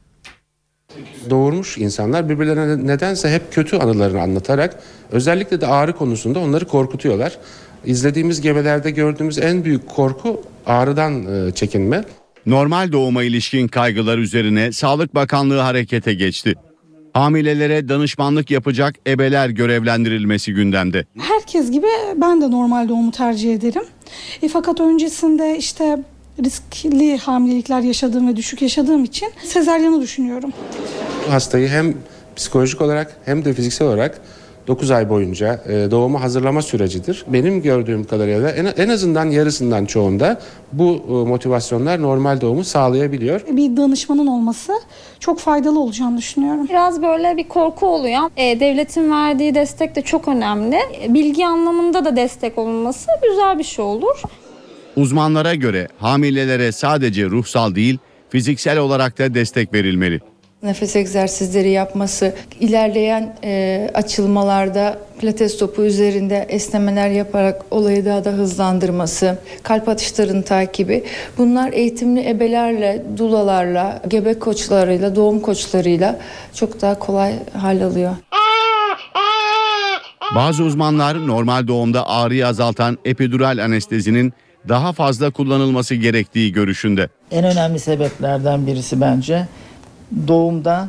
Doğurmuş 1.31 1.79
insanlar 1.79 2.29
birbirlerine 2.29 2.87
nedense 2.87 3.31
hep 3.31 3.53
kötü 3.53 3.77
anılarını 3.77 4.21
anlatarak 4.21 4.83
özellikle 5.13 5.61
de 5.61 5.67
ağrı 5.67 5.93
konusunda 5.93 6.39
onları 6.39 6.65
korkutuyorlar. 6.65 7.39
İzlediğimiz 7.85 8.41
gebelerde 8.41 8.91
gördüğümüz 8.91 9.39
en 9.39 9.65
büyük 9.65 9.89
korku 9.89 10.43
ağrıdan 10.67 11.27
e, 11.27 11.53
çekinme. 11.55 12.05
Normal 12.47 12.93
doğuma 12.93 13.23
ilişkin 13.23 13.69
kaygılar 13.69 14.19
üzerine 14.19 14.73
Sağlık 14.73 15.15
Bakanlığı 15.15 15.59
harekete 15.59 16.15
geçti. 16.15 16.55
Hamilelere 17.13 17.89
danışmanlık 17.89 18.51
yapacak 18.51 18.95
ebeler 19.07 19.49
görevlendirilmesi 19.49 20.55
gündemde. 20.55 21.05
Herkes 21.19 21.71
gibi 21.71 21.87
ben 22.17 22.41
de 22.41 22.51
normal 22.51 22.89
doğumu 22.89 23.11
tercih 23.11 23.55
ederim. 23.55 23.83
E, 24.43 24.49
fakat 24.49 24.81
öncesinde 24.81 25.59
işte 25.59 25.99
riskli 26.45 27.17
hamilelikler 27.17 27.81
yaşadığım 27.81 28.29
ve 28.29 28.37
düşük 28.37 28.63
yaşadığım 28.63 29.05
için 29.05 29.29
sezaryanı 29.45 30.01
düşünüyorum. 30.01 30.53
Hastayı 31.29 31.69
hem 31.69 31.95
psikolojik 32.37 32.81
olarak 32.81 33.17
hem 33.25 33.45
de 33.45 33.53
fiziksel 33.55 33.89
olarak 33.89 34.21
9 34.69 34.91
ay 34.91 35.11
boyunca 35.11 35.61
e, 35.69 35.91
doğuma 35.91 36.23
hazırlama 36.23 36.63
sürecidir. 36.63 37.25
Benim 37.29 37.63
gördüğüm 37.63 38.05
kadarıyla 38.05 38.51
en, 38.51 38.89
azından 38.89 39.25
yarısından 39.25 39.85
çoğunda 39.85 40.41
bu 40.73 41.03
e, 41.09 41.29
motivasyonlar 41.29 42.03
normal 42.03 42.41
doğumu 42.41 42.65
sağlayabiliyor. 42.65 43.41
Bir 43.51 43.77
danışmanın 43.77 44.27
olması 44.27 44.73
çok 45.21 45.39
faydalı 45.39 45.81
olacağını 45.81 46.19
düşünüyorum. 46.19 46.69
Biraz 46.69 47.03
böyle 47.03 47.37
bir 47.37 47.49
korku 47.49 47.87
oluyor. 47.87 48.21
E, 48.37 48.61
devletin 48.61 49.11
verdiği 49.11 49.55
destek 49.55 49.97
de 49.97 50.03
çok 50.03 50.29
önemli. 50.29 50.79
Bilgi 51.09 51.47
anlamında 51.47 52.05
da 52.05 52.17
destek 52.17 52.59
olunması 52.59 53.07
güzel 53.29 53.59
bir 53.59 53.65
şey 53.65 53.85
olur. 53.85 54.23
Uzmanlara 54.97 55.55
göre 55.55 55.89
hamilelere 55.99 56.73
sadece 56.73 57.25
ruhsal 57.25 57.75
değil 57.75 57.99
fiziksel 58.31 58.79
olarak 58.79 59.19
da 59.19 59.35
destek 59.35 59.73
verilmeli. 59.75 60.21
Nefes 60.63 60.97
egzersizleri 60.97 61.71
yapması, 61.71 62.35
ilerleyen 62.61 63.37
e, 63.45 63.91
açılmalarda 63.95 64.99
pilates 65.21 65.59
topu 65.59 65.85
üzerinde 65.85 66.47
esnemeler 66.49 67.09
yaparak 67.11 67.63
olayı 67.71 68.05
daha 68.05 68.25
da 68.25 68.31
hızlandırması, 68.31 69.39
kalp 69.63 69.89
atışlarının 69.89 70.43
takibi. 70.43 71.05
Bunlar 71.39 71.73
eğitimli 71.73 72.29
ebelerle, 72.29 73.05
dulalarla, 73.17 74.03
gebe 74.09 74.39
koçlarıyla, 74.39 75.17
doğum 75.17 75.41
koçlarıyla 75.41 76.19
çok 76.55 76.81
daha 76.81 76.99
kolay 76.99 77.33
hal 77.53 77.83
alıyor. 77.83 78.17
Bazı 80.35 80.65
uzmanlar 80.65 81.27
normal 81.27 81.69
doğumda 81.69 82.09
ağrıyı 82.09 82.47
azaltan 82.47 82.99
epidural 83.05 83.59
anestezinin 83.65 84.33
daha 84.69 84.93
fazla 84.93 85.31
kullanılması 85.31 85.95
gerektiği 85.95 86.53
görüşünde. 86.53 87.09
En 87.31 87.45
önemli 87.45 87.79
sebeplerden 87.81 88.67
birisi 88.67 89.01
bence 89.01 89.49
doğumda 90.29 90.89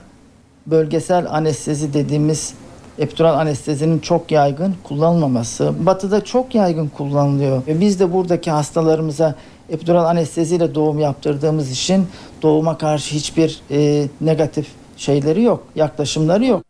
bölgesel 0.68 1.32
anestezi 1.32 1.94
dediğimiz 1.94 2.54
epidural 3.00 3.40
anestezinin 3.40 4.00
çok 4.00 4.32
yaygın 4.32 4.76
kullanılmaması. 4.84 5.74
Batı'da 5.80 6.24
çok 6.24 6.56
yaygın 6.56 6.88
kullanılıyor 6.88 7.68
ve 7.68 7.80
biz 7.80 8.00
de 8.00 8.14
buradaki 8.14 8.52
hastalarımıza 8.52 9.36
epidural 9.70 10.06
anesteziyle 10.06 10.76
doğum 10.76 11.00
yaptırdığımız 11.00 11.72
için 11.72 12.08
doğuma 12.42 12.78
karşı 12.78 13.16
hiçbir 13.16 13.60
e, 13.72 14.08
negatif 14.22 14.68
şeyleri 14.98 15.42
yok, 15.42 15.64
yaklaşımları 15.76 16.46
yok. 16.46 16.64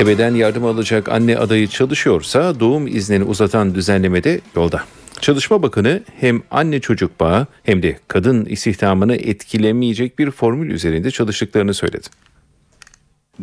Ebeden 0.00 0.34
yardım 0.34 0.64
alacak 0.64 1.08
anne 1.08 1.38
adayı 1.38 1.68
çalışıyorsa 1.68 2.60
doğum 2.60 2.86
iznini 2.86 3.24
uzatan 3.24 3.74
düzenlemede 3.74 4.40
yolda. 4.56 4.82
Çalışma 5.20 5.62
Bakanı 5.62 6.02
hem 6.20 6.42
anne 6.50 6.80
çocuk 6.80 7.20
bağı 7.20 7.46
hem 7.62 7.82
de 7.82 7.98
kadın 8.08 8.44
istihdamını 8.44 9.16
etkilemeyecek 9.16 10.18
bir 10.18 10.30
formül 10.30 10.70
üzerinde 10.70 11.10
çalıştıklarını 11.10 11.74
söyledi. 11.74 12.06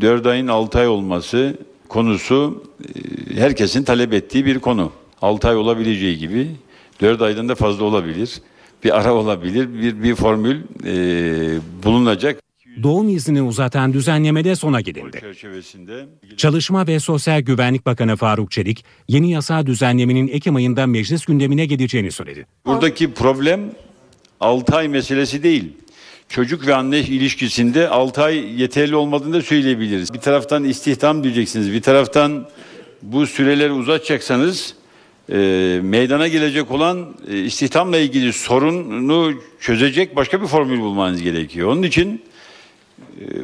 4 0.01 0.25
ayın 0.25 0.47
6 0.47 0.79
ay 0.79 0.87
olması 0.87 1.57
konusu 1.89 2.63
e, 3.29 3.39
herkesin 3.39 3.83
talep 3.83 4.13
ettiği 4.13 4.45
bir 4.45 4.59
konu. 4.59 4.91
6 5.21 5.47
ay 5.47 5.55
olabileceği 5.55 6.17
gibi 6.17 6.47
4 7.01 7.21
aydan 7.21 7.49
da 7.49 7.55
fazla 7.55 7.85
olabilir. 7.85 8.41
Bir 8.83 8.97
ara 8.97 9.13
olabilir, 9.13 9.73
bir, 9.81 10.03
bir 10.03 10.15
formül 10.15 10.61
e, 10.85 10.93
bulunacak. 11.83 12.46
Doğum 12.83 13.09
iznini 13.09 13.41
uzatan 13.41 13.93
düzenlemede 13.93 14.55
sona 14.55 14.81
gelindi. 14.81 15.19
çerçevesinde 15.19 16.05
Çalışma 16.37 16.87
ve 16.87 16.99
Sosyal 16.99 17.41
Güvenlik 17.41 17.85
Bakanı 17.85 18.15
Faruk 18.15 18.51
Çelik, 18.51 18.85
yeni 19.07 19.31
yasa 19.31 19.65
düzenlemenin 19.65 20.27
Ekim 20.27 20.55
ayında 20.55 20.87
meclis 20.87 21.25
gündemine 21.25 21.65
geleceğini 21.65 22.11
söyledi. 22.11 22.45
buradaki 22.65 23.13
problem 23.13 23.71
6 24.39 24.75
ay 24.75 24.87
meselesi 24.87 25.43
değil. 25.43 25.73
Çocuk 26.29 26.67
ve 26.67 26.75
anne 26.75 26.99
ilişkisinde 26.99 27.89
6 27.89 28.23
ay 28.23 28.61
yeterli 28.61 28.95
olmadığını 28.95 29.33
da 29.33 29.41
söyleyebiliriz. 29.41 30.13
Bir 30.13 30.19
taraftan 30.19 30.63
istihdam 30.63 31.23
diyeceksiniz, 31.23 31.73
bir 31.73 31.81
taraftan 31.81 32.47
bu 33.01 33.27
süreleri 33.27 33.71
uzatacaksanız 33.71 34.75
e, 35.31 35.79
meydana 35.83 36.27
gelecek 36.27 36.71
olan 36.71 37.15
e, 37.31 37.39
istihdamla 37.39 37.97
ilgili 37.97 38.33
sorunu 38.33 39.33
çözecek 39.59 40.15
başka 40.15 40.41
bir 40.41 40.47
formül 40.47 40.79
bulmanız 40.79 41.21
gerekiyor. 41.21 41.69
Onun 41.69 41.83
için 41.83 42.21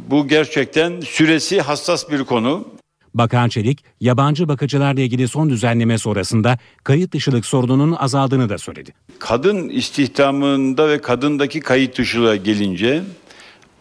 bu 0.08 0.28
gerçekten 0.28 1.02
süresi 1.02 1.62
hassas 1.62 2.12
bir 2.12 2.24
konu. 2.24 2.68
Bakan 3.14 3.50
Çelik, 3.50 3.84
yabancı 4.02 4.48
bakıcılarla 4.48 5.02
ilgili 5.02 5.28
son 5.28 5.50
düzenleme 5.50 5.98
sonrasında 5.98 6.58
kayıt 6.84 7.14
dışılık 7.14 7.46
sorununun 7.46 7.92
azaldığını 7.92 8.50
da 8.50 8.58
söyledi. 8.58 8.94
Kadın 9.20 9.70
istihdamında 9.70 10.90
ve 10.90 11.02
kadındaki 11.02 11.60
kayıt 11.60 11.98
dışılığa 11.98 12.36
gelince 12.36 13.04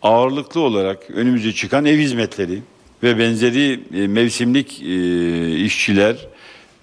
ağırlıklı 0.03 0.61
olarak 0.61 1.11
önümüze 1.11 1.53
çıkan 1.53 1.85
ev 1.85 1.99
hizmetleri 1.99 2.63
ve 3.03 3.19
benzeri 3.19 3.81
e, 3.95 4.07
mevsimlik 4.07 4.83
e, 4.83 5.57
işçiler 5.57 6.17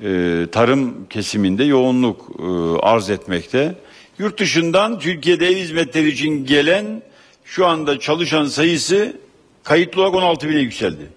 e, 0.03 0.45
tarım 0.51 1.07
kesiminde 1.09 1.63
yoğunluk 1.63 2.31
arz 2.83 3.09
etmekte. 3.09 3.75
Yurt 4.19 4.39
dışından 4.39 4.99
Türkiye'de 4.99 5.47
ev 5.47 5.57
hizmetleri 5.57 6.09
için 6.09 6.45
gelen 6.45 7.01
şu 7.49 7.67
anda 7.67 7.99
çalışan 7.99 8.45
sayısı 8.45 9.17
kayıtlı 9.63 10.01
olarak 10.01 10.15
16 10.15 10.49
bine 10.49 10.59
yükseldi. 10.59 11.07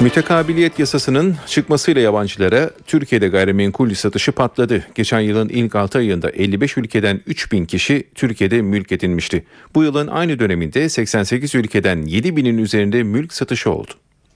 Mütekabiliyet 0.00 0.78
yasasının 0.78 1.36
çıkmasıyla 1.46 2.00
yabancılara 2.00 2.70
Türkiye'de 2.86 3.28
gayrimenkul 3.28 3.94
satışı 3.94 4.32
patladı. 4.32 4.86
Geçen 4.94 5.20
yılın 5.20 5.48
ilk 5.48 5.74
6 5.74 5.98
ayında 5.98 6.30
55 6.30 6.76
ülkeden 6.76 7.20
3000 7.26 7.64
kişi 7.64 8.08
Türkiye'de 8.14 8.62
mülk 8.62 8.92
edinmişti. 8.92 9.44
Bu 9.74 9.82
yılın 9.82 10.06
aynı 10.06 10.38
döneminde 10.38 10.88
88 10.88 11.54
ülkeden 11.54 11.98
7000'in 11.98 12.58
üzerinde 12.58 13.02
mülk 13.02 13.32
satışı 13.32 13.70
oldu. 13.70 13.92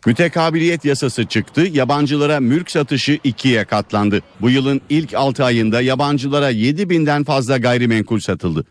Mütekabiliyet 0.07 0.85
yasası 0.85 1.25
çıktı, 1.25 1.61
yabancılara 1.73 2.41
mülk 2.41 2.71
satışı 2.71 3.19
ikiye 3.25 3.65
katlandı. 3.65 4.23
Bu 4.41 4.51
yılın 4.51 4.81
ilk 4.91 5.15
6 5.15 5.45
ayında 5.45 5.81
yabancılara 5.81 6.51
7 6.51 6.91
binden 6.91 7.25
fazla 7.25 7.59
gayrimenkul 7.59 8.21
satıldı. 8.21 8.65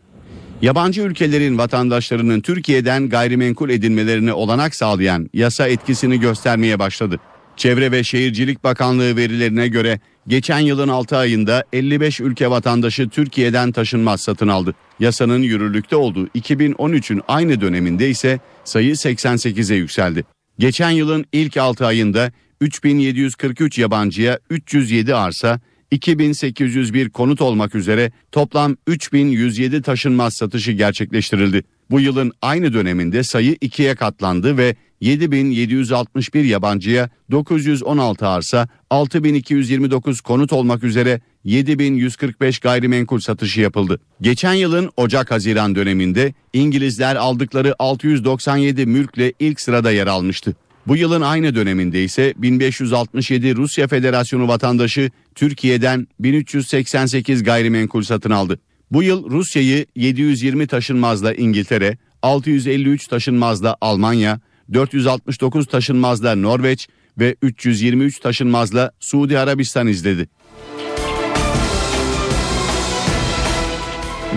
Yabancı 0.62 1.02
ülkelerin 1.02 1.58
vatandaşlarının 1.58 2.42
Türkiye'den 2.42 3.10
gayrimenkul 3.10 3.70
edinmelerine 3.70 4.34
olanak 4.34 4.76
sağlayan 4.76 5.30
yasa 5.34 5.68
etkisini 5.68 6.20
göstermeye 6.20 6.80
başladı. 6.80 7.20
Çevre 7.58 7.92
ve 7.92 8.04
Şehircilik 8.04 8.64
Bakanlığı 8.64 9.16
verilerine 9.16 9.68
göre 9.68 10.00
geçen 10.28 10.60
yılın 10.60 10.88
6 10.88 11.18
ayında 11.18 11.64
55 11.74 12.20
ülke 12.20 12.50
vatandaşı 12.50 13.10
Türkiye'den 13.10 13.72
taşınmaz 13.72 14.22
satın 14.22 14.48
aldı. 14.48 14.76
Yasanın 15.00 15.42
yürürlükte 15.42 15.96
olduğu 15.96 16.28
2013'ün 16.28 17.22
aynı 17.28 17.62
döneminde 17.62 18.10
ise 18.10 18.40
sayı 18.64 18.94
88'e 18.94 19.76
yükseldi. 19.76 20.24
Geçen 20.60 20.92
yılın 20.92 21.26
ilk 21.34 21.58
6 21.58 21.86
ayında 21.86 22.32
3743 22.62 23.78
yabancıya 23.78 24.40
307 24.50 25.16
arsa, 25.16 25.60
2801 25.92 27.10
konut 27.10 27.42
olmak 27.42 27.76
üzere 27.76 28.12
toplam 28.32 28.78
3107 28.88 29.82
taşınmaz 29.82 30.34
satışı 30.34 30.72
gerçekleştirildi. 30.72 31.64
Bu 31.92 32.00
yılın 32.00 32.32
aynı 32.42 32.74
döneminde 32.74 33.24
sayı 33.24 33.58
ikiye 33.62 33.96
katlandı 33.96 34.58
ve 34.58 34.76
7761 35.02 36.44
yabancıya 36.44 37.10
916 37.32 38.28
arsa, 38.28 38.68
6229 38.90 40.22
konut 40.22 40.54
olmak 40.54 40.84
üzere 40.84 41.22
7145 41.44 42.60
gayrimenkul 42.60 43.20
satışı 43.20 43.62
yapıldı. 43.62 44.00
Geçen 44.22 44.54
yılın 44.54 44.90
Ocak-Haziran 44.98 45.76
döneminde 45.76 46.34
İngilizler 46.54 47.16
aldıkları 47.16 47.76
697 47.80 48.86
mülkle 48.86 49.34
ilk 49.40 49.62
sırada 49.62 49.92
yer 49.92 50.08
almıştı. 50.08 50.56
Bu 50.88 50.96
yılın 50.96 51.22
aynı 51.22 51.56
döneminde 51.56 52.04
ise 52.04 52.34
1567 52.38 53.56
Rusya 53.56 53.88
Federasyonu 53.88 54.48
vatandaşı 54.48 55.12
Türkiye'den 55.36 56.08
1388 56.20 57.44
gayrimenkul 57.44 58.02
satın 58.02 58.32
aldı. 58.32 58.60
Bu 58.92 59.04
yıl 59.04 59.30
Rusya'yı 59.30 59.86
720 59.96 60.68
taşınmazla 60.68 61.34
İngiltere, 61.34 61.98
653 62.22 63.08
taşınmazla 63.08 63.78
Almanya, 63.82 64.40
469 64.74 65.68
taşınmazla 65.68 66.36
Norveç 66.36 66.88
ve 67.20 67.36
323 67.42 68.20
taşınmazla 68.20 68.92
Suudi 69.00 69.40
Arabistan 69.40 69.88
izledi. 69.88 70.28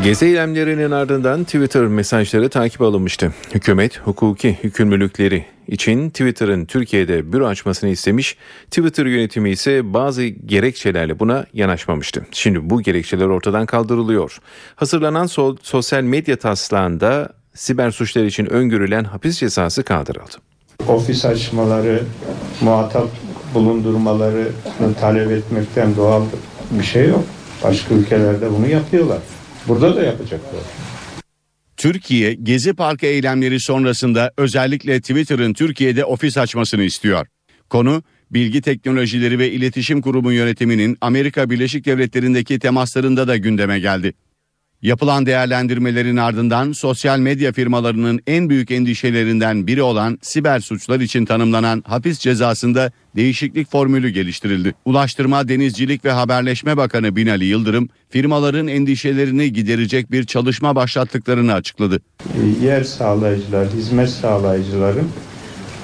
Gezi 0.05 0.27
eylemlerinin 0.27 0.91
ardından 0.91 1.45
Twitter 1.45 1.83
mesajları 1.83 2.49
takip 2.49 2.83
alınmıştı. 2.83 3.35
Hükümet 3.55 3.99
hukuki 3.99 4.59
yükümlülükleri 4.63 5.45
için 5.69 6.11
Twitter'ın 6.11 6.65
Türkiye'de 6.65 7.33
büro 7.33 7.47
açmasını 7.47 7.91
istemiş. 7.91 8.37
Twitter 8.71 9.07
yönetimi 9.07 9.51
ise 9.51 9.95
bazı 9.95 10.25
gerekçelerle 10.25 11.19
buna 11.19 11.47
yanaşmamıştı. 11.53 12.27
Şimdi 12.33 12.71
bu 12.71 12.83
gerekçeler 12.83 13.27
ortadan 13.27 13.67
kaldırılıyor. 13.67 14.39
Hazırlanan 14.77 15.27
so- 15.27 15.57
sosyal 15.63 16.03
medya 16.03 16.37
taslağında 16.37 17.29
siber 17.55 17.91
suçlar 17.91 18.25
için 18.25 18.47
öngörülen 18.47 19.05
hapis 19.05 19.39
cezası 19.39 19.83
kaldırıldı. 19.83 20.37
ofis 20.89 21.25
açmaları, 21.25 22.03
muhatap 22.61 23.09
bulundurmalarını 23.55 24.95
talep 25.01 25.31
etmekten 25.31 25.97
doğal 25.97 26.23
bir 26.71 26.85
şey 26.85 27.09
yok. 27.09 27.25
Başka 27.65 27.95
ülkelerde 27.95 28.51
bunu 28.53 28.67
yapıyorlar. 28.67 29.19
Burada 29.69 29.97
da 29.97 30.03
yapacaklar. 30.03 30.61
Türkiye 31.77 32.35
Gezi 32.35 32.75
Parkı 32.75 33.07
eylemleri 33.07 33.61
sonrasında 33.61 34.33
özellikle 34.37 35.01
Twitter'ın 35.01 35.53
Türkiye'de 35.53 36.05
ofis 36.05 36.39
açmasını 36.39 36.83
istiyor. 36.83 37.27
Konu 37.71 38.03
Bilgi 38.31 38.63
Teknolojileri 38.63 39.39
ve 39.39 39.51
İletişim 39.51 40.03
Kurumu 40.03 40.33
yönetiminin 40.33 40.97
Amerika 41.01 41.51
Birleşik 41.51 41.85
Devletleri'ndeki 41.85 42.59
temaslarında 42.59 43.29
da 43.29 43.37
gündeme 43.37 43.81
geldi. 43.81 44.13
Yapılan 44.83 45.27
değerlendirmelerin 45.27 46.17
ardından 46.17 46.73
sosyal 46.73 47.19
medya 47.19 47.53
firmalarının 47.53 48.21
en 48.27 48.51
büyük 48.51 48.71
endişelerinden 48.71 49.67
biri 49.67 49.83
olan 49.83 50.19
siber 50.23 50.61
suçlar 50.61 51.01
için 51.01 51.25
tanımlanan 51.25 51.83
hapis 51.87 52.19
cezasında 52.19 52.93
değişiklik 53.17 53.71
formülü 53.71 54.09
geliştirildi. 54.09 54.75
Ulaştırma, 54.85 55.49
Denizcilik 55.49 56.05
ve 56.05 56.11
Haberleşme 56.11 56.77
Bakanı 56.77 57.17
Binali 57.17 57.45
Yıldırım 57.45 57.89
firmaların 58.11 58.69
endişelerini 58.69 59.53
giderecek 59.53 60.13
bir 60.13 60.25
çalışma 60.25 60.77
başlattıklarını 60.77 61.53
açıkladı. 61.53 62.01
yer 62.63 62.85
sağlayıcılar, 62.85 63.69
hizmet 63.69 64.11
sağlayıcıların 64.11 65.09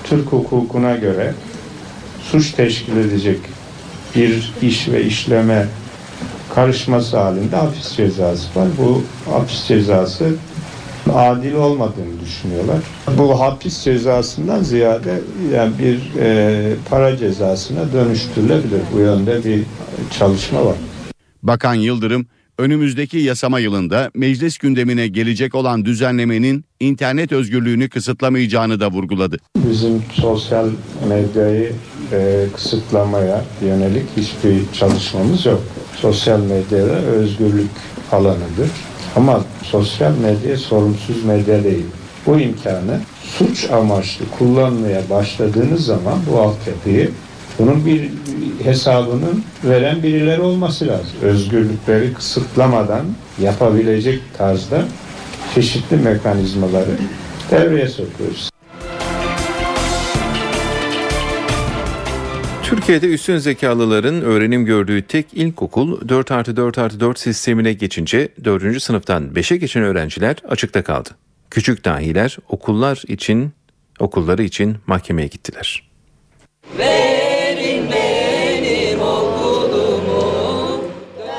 Türk 0.05 0.27
hukukuna 0.27 0.97
göre 0.97 1.35
suç 2.31 2.51
teşkil 2.51 2.97
edecek 2.97 3.39
bir 4.17 4.53
iş 4.63 4.89
ve 4.89 5.05
işleme 5.05 5.67
karışması 6.55 7.17
halinde 7.17 7.57
hapis 7.57 7.97
cezası 7.97 8.61
var. 8.61 8.69
Bu 8.79 9.03
hapis 9.33 9.67
cezası 9.67 10.35
adil 11.15 11.55
olmadığını 11.55 12.21
düşünüyorlar. 12.21 12.79
Bu 13.19 13.41
hapis 13.41 13.85
cezasından 13.85 14.63
ziyade 14.63 15.21
yani 15.55 15.73
bir 15.79 16.21
e, 16.21 16.75
para 16.91 17.17
cezasına 17.17 17.93
dönüştürülebilir. 17.93 18.81
Bu 18.95 18.99
yönde 18.99 19.45
bir 19.45 19.63
çalışma 20.19 20.67
var. 20.67 20.77
Bakan 21.43 21.75
Yıldırım 21.75 22.27
önümüzdeki 22.59 23.19
yasama 23.19 23.61
yılında 23.61 24.11
meclis 24.15 24.59
gündemine 24.59 25.09
gelecek 25.09 25.55
olan 25.55 25.85
düzenlemenin 25.85 26.65
internet 26.81 27.33
özgürlüğünü 27.33 27.89
kısıtlamayacağını 27.89 28.81
da 28.81 28.91
vurguladı. 28.91 29.37
Bizim 29.57 30.03
sosyal 30.13 30.69
medyayı 31.09 31.73
e, 32.13 32.47
kısıtlamaya 32.55 33.45
yönelik 33.63 34.07
hiçbir 34.17 34.73
çalışmamız 34.73 35.47
yok. 35.47 35.61
Sosyal 35.97 36.41
medyada 36.41 36.93
özgürlük 36.93 37.71
alanıdır. 38.13 38.71
Ama 39.17 39.45
sosyal 39.63 40.13
medya 40.19 40.57
sorumsuz 40.57 41.25
medya 41.25 41.65
değil. 41.65 41.87
Bu 42.27 42.41
imkanı 42.41 43.01
suç 43.39 43.71
amaçlı 43.71 44.25
kullanmaya 44.39 45.03
başladığınız 45.11 45.85
zaman 45.85 46.19
bu 46.31 46.41
altyapıyı 46.41 47.11
bunun 47.59 47.87
bir 47.87 48.11
hesabının 48.65 49.45
veren 49.65 50.03
birileri 50.03 50.41
olması 50.41 50.89
lazım. 50.89 51.17
Özgürlükleri 51.23 52.13
kısıtlamadan 52.13 53.07
yapabilecek 53.41 54.21
tarzda 54.39 54.85
çeşitli 55.55 55.97
mekanizmaları 55.97 56.97
devreye 57.51 57.89
sokuyoruz. 57.89 58.52
Türkiye'de 62.83 63.07
üstün 63.07 63.39
zekalıların 63.39 64.23
öğrenim 64.23 64.65
gördüğü 64.65 65.03
tek 65.03 65.27
ilkokul 65.33 66.09
4 66.09 66.31
artı 66.31 66.57
4 66.57 66.79
artı 66.79 67.01
4 67.01 67.19
sistemine 67.19 67.73
geçince 67.73 68.29
4. 68.45 68.83
sınıftan 68.83 69.25
5'e 69.25 69.57
geçen 69.57 69.83
öğrenciler 69.83 70.37
açıkta 70.49 70.85
kaldı. 70.85 71.09
Küçük 71.51 71.85
dahiler 71.85 72.37
okullar 72.49 73.03
için 73.09 73.53
okulları 73.99 74.43
için 74.43 74.77
mahkemeye 74.87 75.29
gittiler. 75.29 75.91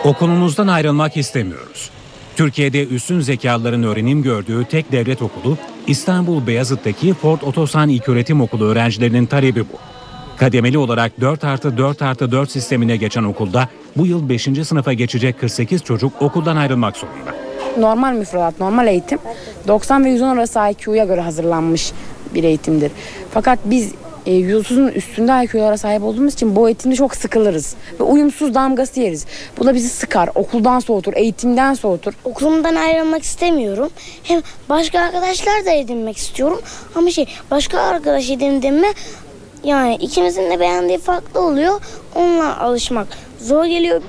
Okulumuzdan 0.04 0.68
ayrılmak 0.68 1.18
istemiyoruz. 1.18 1.90
Türkiye'de 2.36 2.88
üstün 2.88 3.20
zekalıların 3.20 3.84
öğrenim 3.84 4.24
gördüğü 4.24 4.66
tek 4.66 4.92
devlet 4.92 5.22
okulu 5.22 5.58
İstanbul 5.88 6.48
Beyazıt'taki 6.48 7.14
Ford 7.14 7.42
Otosan 7.42 7.90
İlköğretim 7.90 8.42
Okulu 8.42 8.66
öğrencilerinin 8.66 9.26
talebi 9.26 9.62
bu. 9.62 9.94
Kademeli 10.38 10.78
olarak 10.78 11.22
4 11.22 11.44
artı 11.44 11.78
4 11.78 12.02
artı 12.02 12.32
4 12.32 12.52
sistemine 12.52 12.98
geçen 12.98 13.24
okulda 13.24 13.70
bu 13.98 14.06
yıl 14.06 14.30
5. 14.30 14.44
sınıfa 14.68 14.94
geçecek 14.94 15.40
48 15.40 15.84
çocuk 15.84 16.22
okuldan 16.22 16.56
ayrılmak 16.56 16.98
zorunda. 16.98 17.36
Normal 17.80 18.14
müfredat, 18.14 18.60
normal 18.60 18.88
eğitim 18.88 19.20
90 19.68 20.06
ve 20.06 20.10
110 20.10 20.28
arası 20.28 20.60
IQ'ya 20.72 21.06
göre 21.06 21.22
hazırlanmış 21.22 21.92
bir 22.36 22.44
eğitimdir. 22.44 22.92
Fakat 23.34 23.60
biz 23.66 23.92
e, 24.26 24.32
130'un 24.32 24.88
üstünde 24.88 25.44
IQ'lara 25.44 25.78
sahip 25.78 26.04
olduğumuz 26.04 26.34
için 26.34 26.56
bu 26.56 26.70
eğitimde 26.70 26.96
çok 26.96 27.16
sıkılırız. 27.16 27.76
Ve 28.00 28.04
uyumsuz 28.04 28.56
damgası 28.56 29.00
yeriz. 29.00 29.26
Bu 29.60 29.66
da 29.66 29.76
bizi 29.76 29.90
sıkar, 29.90 30.30
okuldan 30.36 30.80
soğutur, 30.80 31.14
eğitimden 31.16 31.74
soğutur. 31.74 32.14
Okulumdan 32.24 32.76
ayrılmak 32.76 33.24
istemiyorum. 33.24 33.90
Hem 34.24 34.42
başka 34.70 35.00
arkadaşlar 35.00 35.66
da 35.66 35.72
edinmek 35.72 36.18
istiyorum. 36.18 36.62
Ama 36.96 37.12
şey 37.12 37.26
başka 37.52 37.82
arkadaş 37.82 38.30
edindim 38.30 38.76
mi 38.76 38.88
yani 39.64 39.96
ikimizin 39.96 40.52
de 40.52 40.60
beğendiği 40.60 40.98
farklı 40.98 41.42
oluyor. 41.42 41.82
Onunla 42.16 42.60
alışmak 42.60 43.08
zor 43.40 43.66
geliyor. 43.66 44.02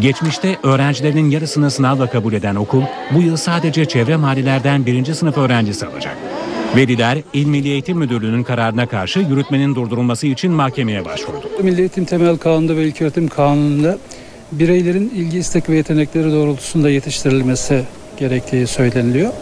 Geçmişte 0.00 0.56
öğrencilerinin 0.62 1.30
yarısını 1.30 1.70
sınavla 1.70 2.10
kabul 2.10 2.32
eden 2.32 2.54
okul 2.54 2.82
bu 3.14 3.22
yıl 3.22 3.36
sadece 3.36 3.84
çevre 3.84 4.16
mahallelerden 4.16 4.86
birinci 4.86 5.14
sınıf 5.14 5.38
öğrencisi 5.38 5.86
alacak. 5.86 6.16
Veliler 6.76 7.18
İl 7.32 7.46
Milli 7.46 7.68
Eğitim 7.68 7.98
Müdürlüğü'nün 7.98 8.42
kararına 8.42 8.86
karşı 8.86 9.20
yürütmenin 9.20 9.74
durdurulması 9.74 10.26
için 10.26 10.52
mahkemeye 10.52 11.04
başvurdu. 11.04 11.50
Milli 11.62 11.80
Eğitim 11.80 12.04
Temel 12.04 12.36
Kanunu'nda 12.36 12.76
ve 12.76 12.84
İlköğretim 12.84 13.28
Kanunu'nda 13.28 13.98
bireylerin 14.52 15.08
ilgi, 15.08 15.38
istek 15.38 15.68
ve 15.68 15.76
yetenekleri 15.76 16.32
doğrultusunda 16.32 16.90
yetiştirilmesi 16.90 17.84
gerektiği 18.16 18.66
söyleniliyor. 18.66 19.32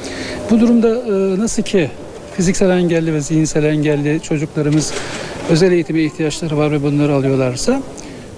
Bu 0.50 0.60
durumda 0.60 0.88
e, 0.88 1.40
nasıl 1.40 1.62
ki 1.62 1.90
fiziksel 2.36 2.70
engelli 2.70 3.14
ve 3.14 3.20
zihinsel 3.20 3.64
engelli 3.64 4.20
çocuklarımız 4.22 4.92
özel 5.50 5.72
eğitime 5.72 6.02
ihtiyaçları 6.02 6.56
var 6.56 6.70
ve 6.70 6.82
bunları 6.82 7.14
alıyorlarsa 7.14 7.82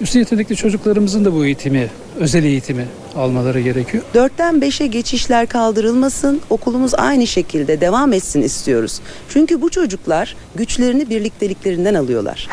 üstün 0.01 0.19
yetenekli 0.19 0.55
çocuklarımızın 0.55 1.25
da 1.25 1.33
bu 1.33 1.45
eğitimi, 1.45 1.87
özel 2.19 2.43
eğitimi 2.43 2.85
almaları 3.15 3.61
gerekiyor. 3.61 4.03
4'ten 4.15 4.55
5'e 4.55 4.87
geçişler 4.87 5.47
kaldırılmasın, 5.47 6.41
okulumuz 6.49 6.95
aynı 6.95 7.27
şekilde 7.27 7.81
devam 7.81 8.13
etsin 8.13 8.41
istiyoruz. 8.41 8.99
Çünkü 9.29 9.61
bu 9.61 9.69
çocuklar 9.69 10.35
güçlerini 10.55 11.09
birlikteliklerinden 11.09 11.93
alıyorlar. 11.93 12.47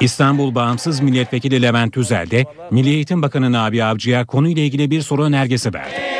İstanbul 0.00 0.54
Bağımsız 0.54 1.00
Milletvekili 1.00 1.62
Levent 1.62 1.92
Tüzel 1.92 2.30
de 2.30 2.44
Milli 2.70 2.88
Eğitim 2.88 3.22
Bakanı 3.22 3.52
Nabi 3.52 3.84
Avcı'ya 3.84 4.26
konuyla 4.26 4.62
ilgili 4.62 4.90
bir 4.90 5.02
soru 5.02 5.24
önergesi 5.24 5.74
verdi. 5.74 6.19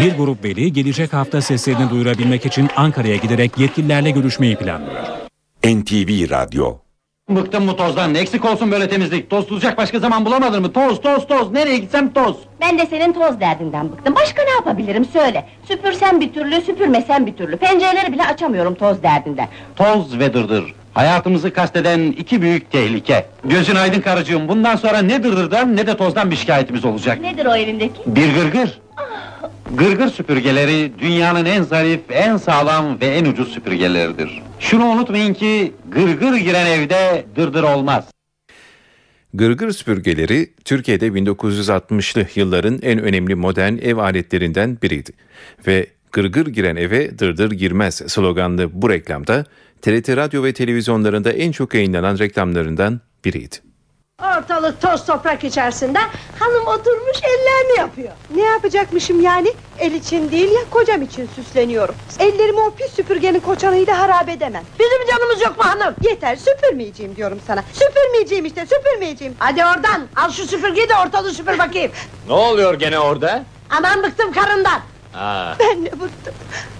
Bir 0.00 0.16
grup 0.16 0.44
veli 0.44 0.72
gelecek 0.72 1.12
hafta 1.12 1.40
seslerini 1.40 1.90
duyurabilmek 1.90 2.46
için 2.46 2.68
Ankara'ya 2.76 3.16
giderek 3.16 3.58
yetkililerle 3.58 4.10
görüşmeyi 4.10 4.56
planlıyor. 4.56 5.04
NTV 5.64 6.30
Radyo 6.30 6.74
Bıktım 7.30 7.68
bu 7.68 7.76
tozdan. 7.76 8.14
Eksik 8.14 8.44
olsun 8.44 8.70
böyle 8.70 8.88
temizlik. 8.88 9.30
Toz 9.30 9.46
tutacak 9.46 9.78
başka 9.78 9.98
zaman 9.98 10.24
bulamadın 10.24 10.62
mı? 10.62 10.72
Toz, 10.72 11.00
toz, 11.00 11.26
toz. 11.26 11.52
Nereye 11.52 11.78
gitsem 11.78 12.12
toz. 12.12 12.36
Ben 12.60 12.78
de 12.78 12.86
senin 12.86 13.12
toz 13.12 13.40
derdinden 13.40 13.92
bıktım. 13.92 14.14
Başka 14.14 14.42
ne 14.42 14.50
yapabilirim 14.50 15.04
söyle. 15.04 15.46
Süpürsem 15.68 16.20
bir 16.20 16.32
türlü, 16.32 16.60
süpürmesem 16.60 17.26
bir 17.26 17.36
türlü. 17.36 17.56
Pencereleri 17.56 18.12
bile 18.12 18.22
açamıyorum 18.22 18.74
toz 18.74 19.02
derdinden. 19.02 19.48
Toz 19.76 20.18
ve 20.18 20.34
dırdır. 20.34 20.74
Hayatımızı 20.94 21.52
kasteden 21.52 22.00
iki 22.00 22.42
büyük 22.42 22.70
tehlike. 22.70 23.26
Gözün 23.44 23.74
aydın 23.74 24.00
karıcığım. 24.00 24.48
Bundan 24.48 24.76
sonra 24.76 24.98
ne 24.98 25.22
dırdırdan 25.22 25.76
ne 25.76 25.86
de 25.86 25.96
tozdan 25.96 26.30
bir 26.30 26.36
şikayetimiz 26.36 26.84
olacak. 26.84 27.20
Nedir 27.20 27.46
o 27.46 27.54
elindeki? 27.54 28.00
Bir 28.06 28.34
gırgır. 28.34 28.80
Gırgır 29.78 30.08
süpürgeleri 30.08 30.92
dünyanın 30.98 31.44
en 31.44 31.62
zarif, 31.62 32.00
en 32.10 32.36
sağlam 32.36 33.00
ve 33.00 33.06
en 33.06 33.24
ucuz 33.24 33.48
süpürgeleridir. 33.48 34.42
Şunu 34.60 34.84
unutmayın 34.84 35.34
ki 35.34 35.72
gırgır 35.90 36.36
giren 36.36 36.66
evde 36.66 37.26
dırdır 37.36 37.62
olmaz. 37.62 38.04
Gırgır 39.34 39.70
süpürgeleri 39.70 40.54
Türkiye'de 40.64 41.08
1960'lı 41.08 42.26
yılların 42.34 42.78
en 42.82 42.98
önemli 42.98 43.34
modern 43.34 43.76
ev 43.76 43.96
aletlerinden 43.96 44.78
biriydi. 44.82 45.10
Ve 45.66 45.86
gırgır 46.12 46.46
giren 46.46 46.76
eve 46.76 47.18
dırdır 47.18 47.50
girmez 47.50 47.94
sloganlı 47.94 48.70
bu 48.72 48.90
reklamda 48.90 49.44
TRT 49.82 50.08
radyo 50.08 50.44
ve 50.44 50.52
televizyonlarında 50.52 51.32
en 51.32 51.52
çok 51.52 51.74
yayınlanan 51.74 52.18
reklamlarından 52.18 53.00
biriydi. 53.24 53.73
Ortalık 54.22 54.80
toz 54.80 55.06
toprak 55.06 55.44
içerisinde 55.44 55.98
hanım 56.38 56.66
oturmuş 56.66 57.16
ellerini 57.22 57.78
yapıyor. 57.78 58.12
Ne 58.34 58.42
yapacakmışım 58.42 59.20
yani? 59.20 59.52
El 59.78 59.92
için 59.92 60.30
değil 60.30 60.50
ya 60.52 60.60
kocam 60.70 61.02
için 61.02 61.28
süsleniyorum. 61.36 61.94
Ellerimi 62.18 62.60
o 62.60 62.70
pis 62.70 62.92
süpürgenin 62.94 63.40
koçanıyla 63.40 63.98
harap 63.98 64.28
edemem. 64.28 64.62
Bizim 64.78 65.06
canımız 65.10 65.40
yok 65.42 65.58
mu 65.58 65.64
hanım? 65.64 65.94
Yeter 66.02 66.36
süpürmeyeceğim 66.36 67.16
diyorum 67.16 67.40
sana. 67.46 67.64
Süpürmeyeceğim 67.72 68.44
işte 68.44 68.66
süpürmeyeceğim. 68.66 69.34
Hadi 69.38 69.64
oradan 69.64 70.06
al 70.16 70.30
şu 70.30 70.46
süpürgeyi 70.46 70.88
de 70.88 70.94
ortalığı 71.06 71.30
süpür 71.30 71.58
bakayım. 71.58 71.92
Ne 72.28 72.34
oluyor 72.34 72.74
gene 72.74 72.98
orada? 72.98 73.44
Aman 73.70 74.02
bıktım 74.02 74.32
karından. 74.32 74.80
Ha. 75.14 75.56
Ben 75.60 75.84
ne 75.84 75.92
bıktım. 75.92 76.34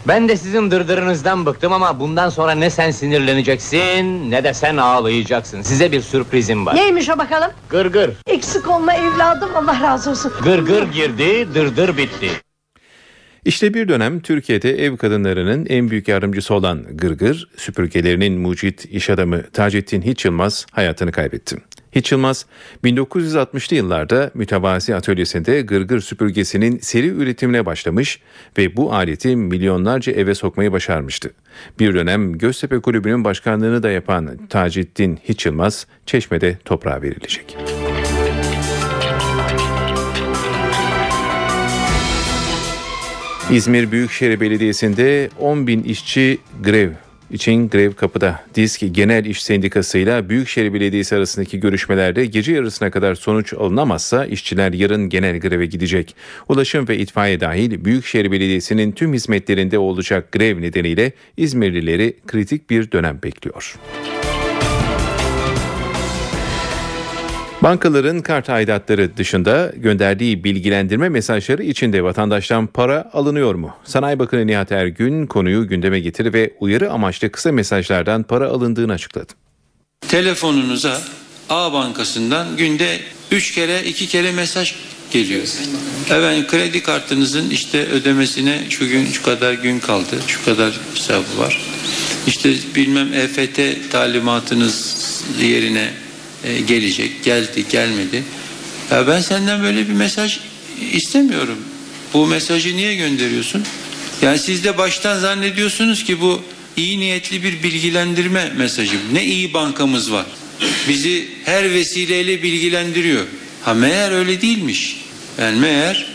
Ben 0.09 0.29
de 0.29 0.37
sizin 0.37 0.70
dırdırınızdan 0.70 1.47
bıktım 1.47 1.73
ama 1.73 2.01
bundan 2.01 2.29
sonra 2.29 2.53
ne 2.53 2.70
sen 2.70 2.90
sinirleneceksin 2.90 4.31
ne 4.31 4.44
de 4.44 4.55
sen 4.55 4.77
ağlayacaksın. 4.77 5.62
Size 5.62 5.92
bir 5.92 6.01
sürprizim 6.01 6.66
var. 6.66 6.75
Neymiş 6.75 7.11
o 7.11 7.18
bakalım? 7.18 7.51
Gırgır. 7.70 8.11
Eksik 8.27 8.68
olma 8.70 8.94
evladım 8.94 9.49
Allah 9.55 9.81
razı 9.83 10.11
olsun. 10.11 10.33
Gırgır 10.42 10.83
girdi, 10.92 11.49
dırdır 11.55 11.97
bitti. 11.97 12.31
İşte 13.44 13.75
bir 13.75 13.88
dönem 13.88 14.20
Türkiye'de 14.20 14.70
ev 14.85 14.97
kadınlarının 14.97 15.66
en 15.66 15.90
büyük 15.90 16.09
yardımcısı 16.09 16.55
olan 16.55 16.85
Gırgır, 16.97 17.49
süpürgelerinin 17.57 18.40
mucit 18.40 18.85
iş 18.85 19.11
adamı 19.11 19.51
Taceddin 19.51 20.03
Hiç 20.03 20.25
Yılmaz 20.25 20.66
hayatını 20.73 21.12
kaybetti. 21.12 21.57
Hiç 21.94 22.12
Yılmaz 22.12 22.46
1960'lı 22.85 23.76
yıllarda 23.76 24.30
mütevazi 24.35 24.94
atölyesinde 24.94 25.61
gırgır 25.61 26.00
süpürgesinin 26.00 26.78
seri 26.78 27.07
üretimine 27.07 27.66
başlamış 27.66 28.20
ve 28.59 28.76
bu 28.76 28.94
aleti 28.94 29.37
milyonlarca 29.37 30.12
eve 30.12 30.35
sokmayı 30.35 30.72
başarmıştı. 30.72 31.30
Bir 31.78 31.94
dönem 31.94 32.38
Göztepe 32.38 32.80
Kulübü'nün 32.80 33.24
başkanlığını 33.24 33.83
da 33.83 33.90
yapan 33.90 34.46
Taceddin 34.48 35.18
Hiç 35.24 35.46
Yılmaz 35.46 35.87
Çeşme'de 36.07 36.59
toprağa 36.64 37.02
verilecek. 37.02 37.57
İzmir 43.50 43.92
Büyükşehir 43.92 44.40
Belediyesi'nde 44.40 45.30
10 45.38 45.66
bin 45.66 45.83
işçi 45.83 46.38
grev 46.62 46.90
için 47.35 47.68
grev 47.68 47.92
kapıda. 47.92 48.44
DİSK 48.55 48.81
Genel 48.90 49.25
İş 49.25 49.42
Sendikası 49.42 49.99
ile 49.99 50.29
Büyükşehir 50.29 50.75
Belediyesi 50.75 51.16
arasındaki 51.16 51.61
görüşmelerde 51.61 52.27
gece 52.27 52.53
yarısına 52.53 52.90
kadar 52.90 53.14
sonuç 53.14 53.53
alınamazsa 53.53 54.27
işçiler 54.27 54.73
yarın 54.73 55.09
genel 55.09 55.40
greve 55.40 55.66
gidecek. 55.66 56.16
Ulaşım 56.49 56.88
ve 56.88 56.99
itfaiye 56.99 57.40
dahil 57.40 57.85
Büyükşehir 57.85 58.31
Belediyesi'nin 58.33 58.92
tüm 58.92 59.12
hizmetlerinde 59.12 59.79
olacak 59.79 60.33
grev 60.33 60.61
nedeniyle 60.61 61.12
İzmirlileri 61.37 62.16
kritik 62.27 62.70
bir 62.70 62.92
dönem 62.92 63.23
bekliyor. 63.23 63.77
Bankaların 67.64 68.20
kart 68.20 68.50
aidatları 68.50 69.16
dışında 69.16 69.72
gönderdiği 69.77 70.44
bilgilendirme 70.44 71.09
mesajları 71.09 71.62
içinde 71.62 72.05
vatandaştan 72.05 72.66
para 72.66 73.11
alınıyor 73.12 73.55
mu? 73.55 73.77
Sanayi 73.85 74.18
Bakanı 74.18 74.46
Nihat 74.46 74.72
Ergün 74.72 75.27
konuyu 75.27 75.68
gündeme 75.68 76.00
getirdi 76.00 76.33
ve 76.33 76.55
uyarı 76.61 76.90
amaçlı 76.90 77.31
kısa 77.31 77.53
mesajlardan 77.53 78.22
para 78.22 78.48
alındığını 78.48 78.92
açıkladı. 78.92 79.33
Telefonunuza 80.00 81.00
A 81.50 81.72
Bankası'ndan 81.72 82.57
günde 82.57 83.00
3 83.31 83.55
kere 83.55 83.85
2 83.85 84.07
kere 84.07 84.33
mesaj 84.33 84.74
geliyor. 85.11 85.42
Evet 86.11 86.46
kredi 86.46 86.83
kartınızın 86.83 87.50
işte 87.50 87.87
ödemesine 87.87 88.62
şu 88.70 88.88
gün 88.88 89.07
şu 89.07 89.22
kadar 89.22 89.53
gün 89.53 89.79
kaldı. 89.81 90.16
Şu 90.27 90.44
kadar 90.44 90.81
hesabı 90.94 91.38
var. 91.38 91.61
İşte 92.27 92.55
bilmem 92.74 93.12
EFT 93.12 93.61
talimatınız 93.92 94.96
yerine 95.42 96.03
e, 96.44 96.61
gelecek. 96.61 97.24
Geldi, 97.24 97.64
gelmedi. 97.70 98.24
Ya 98.90 99.07
ben 99.07 99.20
senden 99.20 99.62
böyle 99.62 99.88
bir 99.88 99.92
mesaj 99.92 100.40
istemiyorum. 100.92 101.59
Bu 102.14 102.26
mesajı 102.26 102.76
niye 102.76 102.94
gönderiyorsun? 102.94 103.64
Yani 104.22 104.38
siz 104.38 104.64
de 104.64 104.78
baştan 104.78 105.18
zannediyorsunuz 105.18 106.04
ki 106.04 106.20
bu 106.20 106.42
iyi 106.76 107.00
niyetli 107.00 107.42
bir 107.42 107.62
bilgilendirme 107.62 108.52
mesajı. 108.57 108.96
Ne 109.12 109.24
iyi 109.24 109.54
bankamız 109.54 110.12
var. 110.12 110.26
Bizi 110.88 111.28
her 111.44 111.70
vesileyle 111.70 112.42
bilgilendiriyor. 112.42 113.24
Ha 113.62 113.74
meğer 113.74 114.11
öyle 114.11 114.40
değilmiş. 114.40 115.00
Yani 115.38 115.61
meğer 115.61 116.07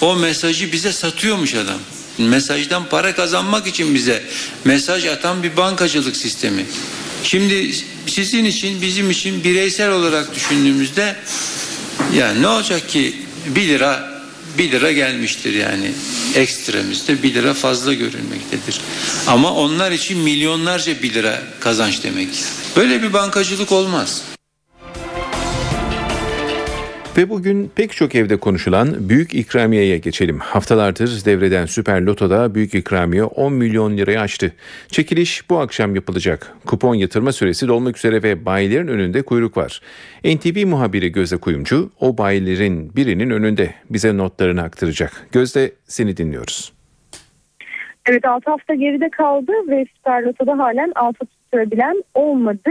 o 0.00 0.16
mesajı 0.16 0.72
bize 0.72 0.92
satıyormuş 0.92 1.54
adam. 1.54 1.78
Mesajdan 2.18 2.88
para 2.88 3.14
kazanmak 3.14 3.66
için 3.66 3.94
bize 3.94 4.22
mesaj 4.64 5.06
atan 5.06 5.42
bir 5.42 5.56
bankacılık 5.56 6.16
sistemi. 6.16 6.66
Şimdi 7.22 7.74
sizin 8.06 8.44
için 8.44 8.82
bizim 8.82 9.10
için 9.10 9.44
bireysel 9.44 9.90
olarak 9.90 10.34
düşündüğümüzde 10.34 11.16
yani 12.14 12.42
ne 12.42 12.48
olacak 12.48 12.88
ki 12.88 13.16
1 13.46 13.68
lira 13.68 14.16
1 14.58 14.70
lira 14.70 14.92
gelmiştir 14.92 15.54
yani 15.54 15.92
ekstremizde 16.34 17.22
1 17.22 17.34
lira 17.34 17.54
fazla 17.54 17.94
görülmektedir. 17.94 18.80
Ama 19.26 19.54
onlar 19.54 19.92
için 19.92 20.18
milyonlarca 20.18 21.02
1 21.02 21.14
lira 21.14 21.42
kazanç 21.60 22.02
demek. 22.02 22.28
Böyle 22.76 23.02
bir 23.02 23.12
bankacılık 23.12 23.72
olmaz. 23.72 24.22
Ve 27.16 27.30
bugün 27.30 27.70
pek 27.76 27.92
çok 27.92 28.14
evde 28.14 28.36
konuşulan 28.36 29.08
büyük 29.08 29.34
ikramiyeye 29.34 29.98
geçelim. 29.98 30.38
Haftalardır 30.38 31.24
devreden 31.24 31.66
Süper 31.66 32.00
Loto'da 32.02 32.54
büyük 32.54 32.74
ikramiye 32.74 33.24
10 33.24 33.52
milyon 33.52 33.96
lirayı 33.96 34.20
aştı. 34.20 34.52
Çekiliş 34.88 35.50
bu 35.50 35.58
akşam 35.58 35.94
yapılacak. 35.94 36.52
Kupon 36.66 36.94
yatırma 36.94 37.32
süresi 37.32 37.68
dolmak 37.68 37.96
üzere 37.96 38.22
ve 38.22 38.46
bayilerin 38.46 38.88
önünde 38.88 39.22
kuyruk 39.22 39.56
var. 39.56 39.80
NTV 40.24 40.66
muhabiri 40.66 41.12
Gözde 41.12 41.36
Kuyumcu 41.36 41.90
o 42.00 42.18
bayilerin 42.18 42.96
birinin 42.96 43.30
önünde 43.30 43.70
bize 43.90 44.16
notlarını 44.16 44.62
aktaracak. 44.62 45.26
Gözde 45.32 45.72
seni 45.84 46.16
dinliyoruz. 46.16 46.72
Evet 48.06 48.24
6 48.24 48.50
hafta 48.50 48.74
geride 48.74 49.10
kaldı 49.10 49.52
ve 49.68 49.86
Süper 49.96 50.22
Loto'da 50.22 50.58
halen 50.58 50.92
altı 50.94 51.26
tutturabilen 51.26 52.04
olmadı. 52.14 52.70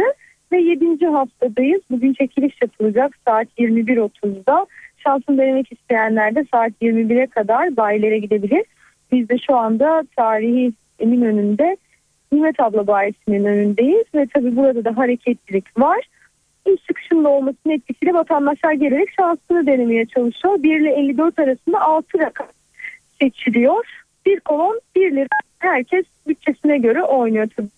Ve 0.55 0.61
7. 0.61 1.05
haftadayız. 1.05 1.81
Bugün 1.91 2.13
çekiliş 2.13 2.61
yapılacak 2.61 3.17
saat 3.25 3.47
21.30'da. 3.59 4.65
Şansını 4.97 5.37
denemek 5.37 5.71
isteyenler 5.71 6.35
de 6.35 6.45
saat 6.53 6.71
21'e 6.81 7.27
kadar 7.27 7.77
bayilere 7.77 8.19
gidebilir. 8.19 8.63
Biz 9.11 9.29
de 9.29 9.37
şu 9.37 9.55
anda 9.55 10.03
tarihi 10.15 10.73
Eminönü'nde 10.99 11.77
Nimet 12.31 12.59
abla 12.59 12.87
bayisinin 12.87 13.45
önündeyiz. 13.45 14.05
Ve 14.15 14.27
tabii 14.33 14.55
burada 14.55 14.85
da 14.85 14.97
hareketlilik 14.97 15.79
var. 15.79 16.09
İş 16.65 16.85
çıkışında 16.87 17.29
olmasının 17.29 17.73
etkisiyle 17.73 18.13
vatandaşlar 18.13 18.73
gelerek 18.73 19.09
şansını 19.17 19.67
denemeye 19.67 20.05
çalışıyor. 20.05 20.63
1 20.63 20.79
ile 20.79 20.91
54 20.91 21.39
arasında 21.39 21.81
6 21.81 22.19
rakam 22.19 22.47
seçiliyor. 23.21 23.85
Bir 24.25 24.39
kolon 24.39 24.81
1 24.95 25.11
lira 25.11 25.27
herkes 25.59 26.05
bütçesine 26.27 26.77
göre 26.77 27.03
oynuyor 27.03 27.47
tabii 27.57 27.74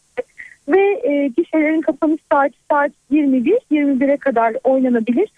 ve 0.68 1.02
e, 1.04 1.28
gişelerin 1.38 1.82
kapanış 1.82 2.22
saati 2.32 2.56
saat 2.72 2.92
21 3.10 3.60
21'e 3.72 4.18
kadar 4.18 4.56
oynanabilir. 4.64 5.30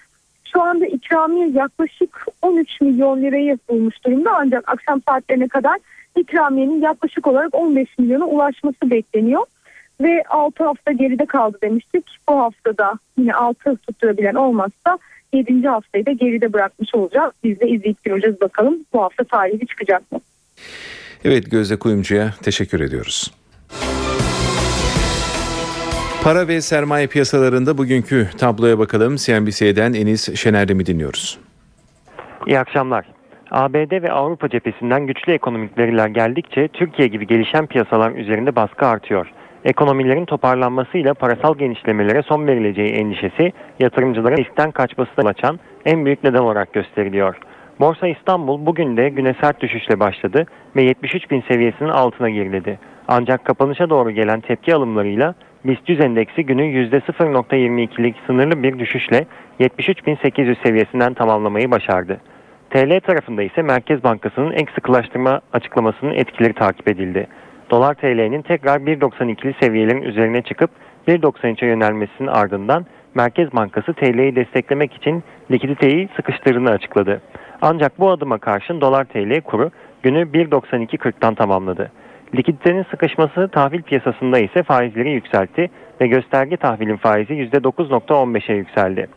Şu 0.54 0.62
anda 0.62 0.86
ikramiye 0.86 1.50
yaklaşık 1.50 2.26
13 2.42 2.82
milyon 2.82 3.22
lirayı 3.22 3.58
bulmuş 3.70 4.06
durumda 4.06 4.32
ancak 4.36 4.70
akşam 4.70 5.02
saatlerine 5.08 5.48
kadar 5.48 5.80
ikramiyenin 6.18 6.82
yaklaşık 6.82 7.28
olarak 7.28 7.56
15 7.56 7.88
milyona 7.98 8.26
ulaşması 8.26 8.92
bekleniyor. 8.92 9.46
Ve 10.02 10.24
6 10.30 10.64
hafta 10.64 10.92
geride 10.92 11.26
kaldı 11.26 11.58
demiştik. 11.64 12.06
Bu 12.30 12.40
haftada 12.40 12.94
yine 13.18 13.34
6 13.34 13.76
tutturabilen 13.76 14.36
olmazsa 14.36 14.98
7. 15.34 15.68
haftayı 15.68 16.06
da 16.06 16.12
geride 16.12 16.54
bırakmış 16.54 16.96
olacağız. 16.96 17.34
Biz 17.44 17.60
de 17.60 17.68
izleyip 17.68 18.04
göreceğiz 18.04 18.42
bakalım 18.42 18.86
bu 18.94 19.02
hafta 19.02 19.24
tarihi 19.24 19.68
çıkacak 19.68 20.12
mı? 20.12 20.20
Evet 21.24 21.52
Gözde 21.52 21.80
Kuyumcu'ya 21.80 22.34
teşekkür 22.44 22.80
ediyoruz. 22.80 23.32
Para 26.24 26.48
ve 26.48 26.62
sermaye 26.62 27.08
piyasalarında 27.08 27.78
bugünkü 27.78 28.30
tabloya 28.40 28.80
bakalım. 28.80 29.16
CNBC'den 29.16 29.94
Enis 29.94 30.36
Şener'de 30.36 30.86
dinliyoruz? 30.86 31.40
İyi 32.48 32.60
akşamlar. 32.60 33.06
ABD 33.52 34.02
ve 34.02 34.12
Avrupa 34.12 34.50
cephesinden 34.50 35.08
güçlü 35.08 35.34
ekonomik 35.34 35.78
veriler 35.78 36.08
geldikçe 36.08 36.68
Türkiye 36.68 37.08
gibi 37.08 37.28
gelişen 37.28 37.68
piyasalar 37.68 38.12
üzerinde 38.12 38.56
baskı 38.56 38.86
artıyor. 38.86 39.32
Ekonomilerin 39.66 40.26
toparlanmasıyla 40.26 41.14
parasal 41.14 41.58
genişlemelere 41.58 42.22
son 42.22 42.48
verileceği 42.48 42.90
endişesi 42.90 43.54
yatırımcıların 43.80 44.38
riskten 44.38 44.72
kaçmasına 44.72 45.30
açan 45.30 45.60
en 45.86 46.06
büyük 46.06 46.24
neden 46.24 46.40
olarak 46.40 46.74
gösteriliyor. 46.74 47.36
Borsa 47.80 48.08
İstanbul 48.08 48.66
bugün 48.66 48.98
de 48.98 49.10
güne 49.10 49.36
sert 49.42 49.62
düşüşle 49.62 50.00
başladı 50.00 50.46
ve 50.76 50.84
73 50.84 51.32
bin 51.32 51.42
seviyesinin 51.42 51.90
altına 51.90 52.30
geriledi. 52.30 52.80
Ancak 53.08 53.46
kapanışa 53.46 53.90
doğru 53.90 54.12
gelen 54.12 54.42
tepki 54.42 54.76
alımlarıyla 54.76 55.36
BIST 55.66 55.90
100 55.90 56.00
endeksi 56.00 56.46
günü 56.46 56.62
%0.22'lik 56.62 58.16
sınırlı 58.28 58.64
bir 58.64 58.80
düşüşle 58.80 59.26
73.800 59.60 60.56
seviyesinden 60.64 61.14
tamamlamayı 61.14 61.72
başardı. 61.72 62.22
TL 62.70 63.00
tarafında 63.00 63.44
ise 63.44 63.62
Merkez 63.62 64.04
Bankası'nın 64.04 64.52
ek 64.52 64.72
sıkılaştırma 64.76 65.42
açıklamasının 65.54 66.14
etkileri 66.14 66.54
takip 66.54 66.88
edildi. 66.88 67.28
Dolar 67.72 67.94
TL'nin 67.94 68.42
tekrar 68.42 68.80
1.92'li 68.80 69.56
seviyelerin 69.62 70.02
üzerine 70.02 70.42
çıkıp 70.42 70.72
1.93'e 71.08 71.68
yönelmesinin 71.68 72.28
ardından 72.28 72.86
Merkez 73.16 73.54
Bankası 73.54 73.94
TL'yi 73.94 74.36
desteklemek 74.36 74.94
için 74.94 75.24
likiditeyi 75.52 76.10
sıkıştırdığını 76.16 76.70
açıkladı. 76.70 77.22
Ancak 77.62 78.00
bu 78.00 78.10
adıma 78.12 78.38
karşın 78.38 78.82
dolar 78.82 79.06
TL 79.06 79.42
kuru 79.42 79.72
günü 80.04 80.22
1.92.40'tan 80.22 81.36
tamamladı. 81.36 81.92
Likiditenin 82.36 82.86
sıkışması 82.92 83.50
tahvil 83.52 83.82
piyasasında 83.82 84.40
ise 84.40 84.64
faizleri 84.64 85.12
yükseltti 85.12 85.70
ve 86.02 86.08
gösterge 86.08 86.58
tahvilin 86.58 86.98
faizi 86.98 87.34
%9.15'e 87.34 88.56
yükseldi. 88.56 89.08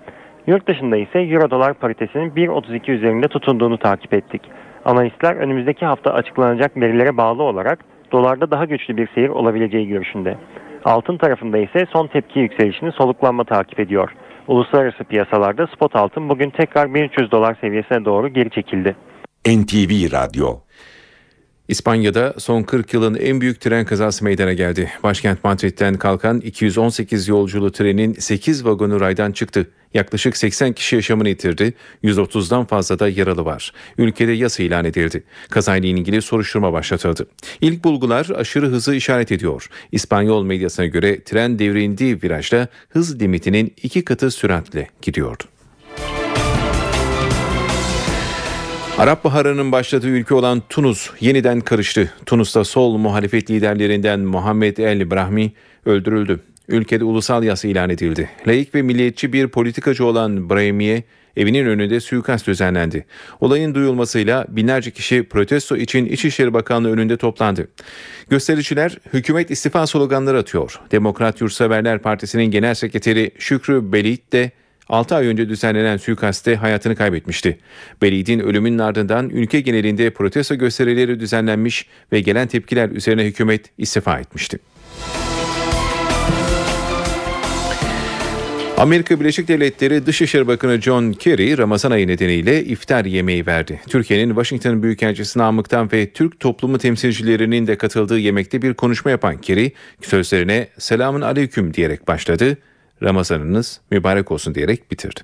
Yurt 0.46 0.68
dışında 0.68 0.96
ise 0.96 1.20
euro 1.20 1.51
dolar 1.51 1.75
paritesinin 1.75 2.31
1.32 2.31 2.90
üzerinde 2.90 3.29
tutunduğunu 3.29 3.79
takip 3.79 4.14
ettik. 4.14 4.42
Analistler 4.85 5.37
önümüzdeki 5.37 5.87
hafta 5.87 6.12
açıklanacak 6.12 6.77
verilere 6.77 7.16
bağlı 7.16 7.42
olarak 7.42 7.79
dolarda 8.12 8.51
daha 8.51 8.64
güçlü 8.64 8.96
bir 8.96 9.09
seyir 9.14 9.29
olabileceği 9.29 9.88
görüşünde. 9.88 10.37
Altın 10.85 11.16
tarafında 11.16 11.59
ise 11.59 11.87
son 11.92 12.07
tepki 12.07 12.38
yükselişini 12.38 12.92
soluklanma 12.92 13.44
takip 13.44 13.81
ediyor. 13.81 14.11
Uluslararası 14.48 15.05
piyasalarda 15.05 15.66
spot 15.66 15.96
altın 15.96 16.29
bugün 16.29 16.51
tekrar 16.51 16.94
1300 16.94 17.33
dolar 17.33 17.57
seviyesine 17.61 18.05
doğru 18.05 18.29
geri 18.29 18.51
çekildi. 18.51 18.96
NTV 19.46 20.12
Radyo 20.12 20.46
İspanya'da 21.68 22.35
son 22.38 22.62
40 22.62 22.94
yılın 22.94 23.14
en 23.14 23.40
büyük 23.40 23.61
tren 23.61 23.85
kazası 23.85 24.25
meydana 24.25 24.53
geldi. 24.53 24.92
Başkent 25.03 25.44
Madrid'den 25.44 25.94
kalkan 25.94 26.40
218 26.40 27.29
yolculu 27.29 27.72
trenin 27.72 28.14
8 28.14 28.64
vagonu 28.64 29.01
raydan 29.01 29.33
çıktı. 29.33 29.70
Yaklaşık 29.94 30.37
80 30.37 30.72
kişi 30.72 30.96
yaşamını 30.96 31.29
yitirdi. 31.29 31.75
130'dan 32.05 32.64
fazla 32.64 32.98
da 32.98 33.09
yaralı 33.09 33.44
var. 33.44 33.72
Ülkede 33.98 34.33
yasa 34.33 34.62
ilan 34.62 34.85
edildi. 34.85 35.25
Kazayla 35.51 35.88
ilgili 35.88 36.22
soruşturma 36.22 36.72
başlatıldı. 36.72 37.27
İlk 37.61 37.85
bulgular 37.85 38.29
aşırı 38.37 38.66
hızı 38.66 38.94
işaret 38.94 39.33
ediyor. 39.33 39.68
İspanyol 39.92 40.44
medyasına 40.44 40.87
göre 40.87 41.25
tren 41.25 41.59
devrildiği 41.59 42.22
virajda 42.22 42.68
hız 42.88 43.20
limitinin 43.20 43.75
iki 43.83 44.05
katı 44.05 44.31
süratle 44.31 44.88
gidiyordu. 45.03 45.44
Arap 48.98 49.24
Baharı'nın 49.24 49.72
başladığı 49.72 50.09
ülke 50.09 50.35
olan 50.35 50.62
Tunus 50.68 51.11
yeniden 51.20 51.61
karıştı. 51.61 52.12
Tunus'ta 52.26 52.64
sol 52.64 52.96
muhalefet 52.96 53.50
liderlerinden 53.50 54.20
Muhammed 54.20 54.76
El 54.76 55.11
Brahmi 55.11 55.52
öldürüldü. 55.87 56.40
Ülkede 56.68 57.05
ulusal 57.05 57.44
yasa 57.44 57.68
ilan 57.68 57.90
edildi. 57.90 58.31
Laik 58.46 58.74
ve 58.74 58.83
milliyetçi 58.83 59.33
bir 59.33 59.48
politikacı 59.48 60.05
olan 60.05 60.50
Brahmi'ye 60.50 61.02
evinin 61.37 61.66
önünde 61.66 62.00
suikast 62.00 62.46
düzenlendi. 62.46 63.07
Olayın 63.40 63.74
duyulmasıyla 63.74 64.46
binlerce 64.48 64.90
kişi 64.90 65.22
protesto 65.22 65.76
için 65.76 66.07
İçişleri 66.07 66.55
Bakanlığı 66.55 66.92
önünde 66.92 67.16
toplandı. 67.16 67.68
Göstericiler 68.31 68.98
hükümet 69.12 69.50
istifa 69.50 69.87
sloganları 69.87 70.38
atıyor. 70.38 70.81
Demokrat 70.90 71.40
Yurtseverler 71.40 71.98
Partisi'nin 71.98 72.50
genel 72.50 72.74
sekreteri 72.74 73.31
Şükrü 73.38 73.92
Belit 73.92 74.33
de 74.33 74.50
6 74.92 75.14
ay 75.14 75.26
önce 75.26 75.48
düzenlenen 75.48 75.96
suikaste 75.96 76.57
hayatını 76.57 76.96
kaybetmişti. 76.96 77.59
Belid'in 78.02 78.38
ölümünün 78.38 78.78
ardından 78.78 79.31
ülke 79.31 79.61
genelinde 79.61 80.11
protesto 80.11 80.55
gösterileri 80.55 81.20
düzenlenmiş 81.20 81.87
ve 82.12 82.20
gelen 82.20 82.48
tepkiler 82.48 82.88
üzerine 82.90 83.24
hükümet 83.24 83.70
istifa 83.78 84.18
etmişti. 84.18 84.59
Amerika 88.76 89.20
Birleşik 89.20 89.48
Devletleri 89.48 90.07
Dışişleri 90.07 90.46
Bakanı 90.46 90.81
John 90.81 91.12
Kerry 91.12 91.59
Ramazan 91.59 91.90
ayı 91.90 92.09
nedeniyle 92.09 92.64
iftar 92.64 93.05
yemeği 93.05 93.46
verdi. 93.46 93.81
Türkiye'nin 93.88 94.28
Washington 94.28 94.83
Büyükelçisi 94.83 95.38
Namık'tan 95.38 95.92
ve 95.92 96.11
Türk 96.11 96.40
toplumu 96.40 96.78
temsilcilerinin 96.78 97.66
de 97.66 97.78
katıldığı 97.78 98.18
yemekte 98.18 98.62
bir 98.62 98.74
konuşma 98.74 99.11
yapan 99.11 99.38
Kerry 99.38 99.72
sözlerine 100.02 100.68
selamun 100.78 101.20
aleyküm 101.20 101.74
diyerek 101.74 102.09
başladı. 102.09 102.57
Ramazanınız 103.03 103.81
mübarek 103.91 104.31
olsun 104.31 104.55
diyerek 104.55 104.91
bitirdi. 104.91 105.21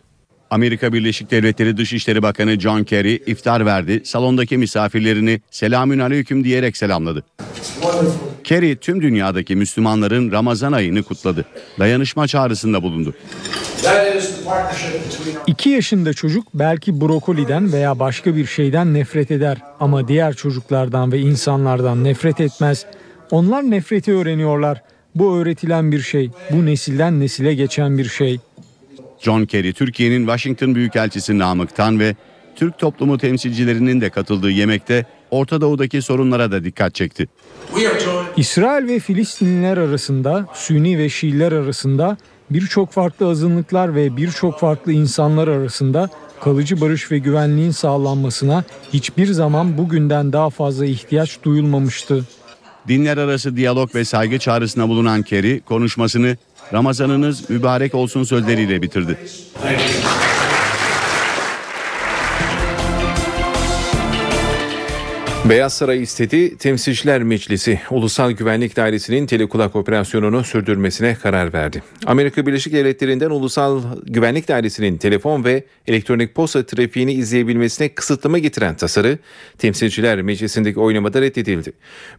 Amerika 0.51 0.93
Birleşik 0.93 1.31
Devletleri 1.31 1.77
Dışişleri 1.77 2.23
Bakanı 2.23 2.61
John 2.61 2.85
Kerry 2.85 3.23
iftar 3.27 3.67
verdi. 3.67 4.01
Salondaki 4.05 4.59
misafirlerini 4.59 5.41
selamün 5.51 5.99
aleyküm 5.99 6.45
diyerek 6.45 6.77
selamladı. 6.77 7.25
Kerry 8.45 8.77
tüm 8.77 9.03
dünyadaki 9.03 9.57
Müslümanların 9.57 10.33
Ramazan 10.33 10.73
ayını 10.73 11.03
kutladı. 11.03 11.45
Dayanışma 11.79 12.27
çağrısında 12.27 12.83
bulundu. 12.83 13.15
2 15.47 15.71
yaşında 15.71 16.13
çocuk 16.13 16.49
belki 16.55 17.01
brokoliden 17.01 17.73
veya 17.73 17.99
başka 17.99 18.37
bir 18.37 18.47
şeyden 18.47 18.95
nefret 18.95 19.31
eder 19.31 19.59
ama 19.81 20.09
diğer 20.09 20.35
çocuklardan 20.35 21.13
ve 21.13 21.19
insanlardan 21.19 22.05
nefret 22.05 22.41
etmez. 22.41 22.87
Onlar 23.31 23.71
nefreti 23.71 24.13
öğreniyorlar. 24.13 24.83
Bu 25.15 25.37
öğretilen 25.37 25.93
bir 25.93 26.01
şey. 26.01 26.31
Bu 26.51 26.67
nesilden 26.67 27.21
nesile 27.21 27.55
geçen 27.55 27.99
bir 27.99 28.09
şey. 28.09 28.41
John 29.21 29.45
Kerry 29.45 29.73
Türkiye'nin 29.73 30.21
Washington 30.21 30.75
Büyükelçisi 30.75 31.39
Namık'tan 31.39 32.01
ve 32.01 32.17
Türk 32.57 32.79
toplumu 32.79 33.19
temsilcilerinin 33.19 34.01
de 34.01 34.11
katıldığı 34.11 34.51
yemekte 34.51 35.07
Orta 35.31 35.61
Doğu'daki 35.61 36.03
sorunlara 36.03 36.53
da 36.53 36.65
dikkat 36.65 36.95
çekti. 36.95 37.29
İsrail 38.37 38.89
ve 38.89 38.99
Filistinliler 38.99 39.77
arasında, 39.77 40.47
Sünni 40.55 40.99
ve 40.99 41.09
Şiiler 41.09 41.53
arasında 41.53 42.17
birçok 42.51 42.93
farklı 42.93 43.29
azınlıklar 43.29 43.95
ve 43.95 44.17
birçok 44.17 44.61
farklı 44.61 44.93
insanlar 44.93 45.49
arasında 45.49 46.09
kalıcı 46.41 46.81
barış 46.81 47.13
ve 47.13 47.19
güvenliğin 47.19 47.71
sağlanmasına 47.71 48.65
hiçbir 48.93 49.27
zaman 49.27 49.79
bugünden 49.79 50.33
daha 50.33 50.51
fazla 50.51 50.87
ihtiyaç 50.87 51.39
duyulmamıştı. 51.43 52.25
Dinler 52.89 53.17
arası 53.17 53.57
diyalog 53.57 53.95
ve 53.95 54.05
saygı 54.05 54.39
çağrısına 54.39 54.89
bulunan 54.89 55.23
Kerry 55.23 55.61
konuşmasını 55.61 56.37
Ramazanınız 56.73 57.51
mübarek 57.51 57.95
olsun 57.95 58.25
sözleriyle 58.25 58.83
bitirdi. 58.83 59.19
Beyaz 65.49 65.77
Saray 65.77 66.03
istedi, 66.03 66.57
Temsilciler 66.57 67.23
Meclisi 67.23 67.81
Ulusal 67.91 68.31
Güvenlik 68.31 68.77
Dairesi'nin 68.77 69.27
telekulak 69.27 69.77
operasyonunu 69.77 70.45
sürdürmesine 70.45 71.15
karar 71.15 71.53
verdi. 71.53 71.83
Amerika 72.07 72.47
Birleşik 72.47 72.73
Devletleri'nden 72.73 73.31
Ulusal 73.31 73.83
Güvenlik 74.07 74.49
Dairesi'nin 74.49 74.97
telefon 74.97 75.45
ve 75.45 75.65
elektronik 75.87 76.35
posta 76.35 76.67
trafiğini 76.67 77.13
izleyebilmesine 77.13 77.89
kısıtlama 77.89 78.39
getiren 78.39 78.77
tasarı 78.77 79.19
Temsilciler 79.59 80.23
Meclisi'ndeki 80.23 80.81
oylamada 80.81 81.21
reddedildi. 81.21 81.73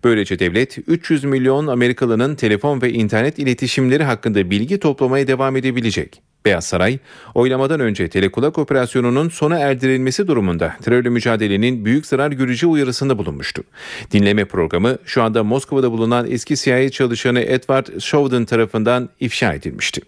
Böylece 0.04 0.40
devlet 0.40 0.78
300 0.88 1.24
milyon 1.24 1.68
Amerikalının 1.68 2.36
telefon 2.36 2.82
ve 2.82 2.92
internet 2.92 3.40
iletişimleri 3.40 4.04
hakkında 4.04 4.50
bilgi 4.50 4.80
toplamaya 4.80 5.28
devam 5.28 5.56
edebilecek. 5.56 6.29
Beyaz 6.46 6.66
Saray, 6.66 7.00
oylamadan 7.36 7.80
önce 7.80 8.08
telekulak 8.10 8.58
operasyonunun 8.58 9.30
sona 9.30 9.60
erdirilmesi 9.60 10.28
durumunda 10.28 10.76
terörle 10.82 11.10
mücadelenin 11.10 11.86
büyük 11.86 12.06
zarar 12.06 12.32
göreceği 12.32 12.72
uyarısında 12.72 13.18
bulunmuştu. 13.18 13.64
Dinleme 14.12 14.46
programı 14.46 14.98
şu 15.06 15.24
anda 15.24 15.44
Moskova'da 15.44 15.92
bulunan 15.92 16.32
eski 16.32 16.56
CIA 16.56 16.90
çalışanı 16.90 17.40
Edward 17.40 18.00
Snowden 18.00 18.46
tarafından 18.46 19.10
ifşa 19.20 19.54
edilmişti. 19.54 20.02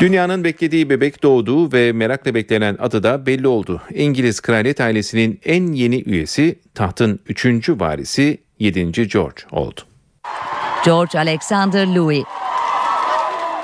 Dünyanın 0.00 0.44
beklediği 0.44 0.90
bebek 0.90 1.22
doğdu 1.22 1.72
ve 1.72 1.92
merakla 1.92 2.34
beklenen 2.34 2.76
adı 2.80 3.02
da 3.02 3.26
belli 3.26 3.48
oldu. 3.48 3.82
İngiliz 3.94 4.40
kraliyet 4.40 4.80
ailesinin 4.80 5.40
en 5.44 5.72
yeni 5.72 6.02
üyesi 6.02 6.58
tahtın 6.74 7.20
3. 7.28 7.68
varisi 7.68 8.38
7. 8.58 8.92
George 8.92 9.42
oldu. 9.50 9.80
George 10.84 11.18
Alexander 11.18 11.86
Louis 11.86 12.24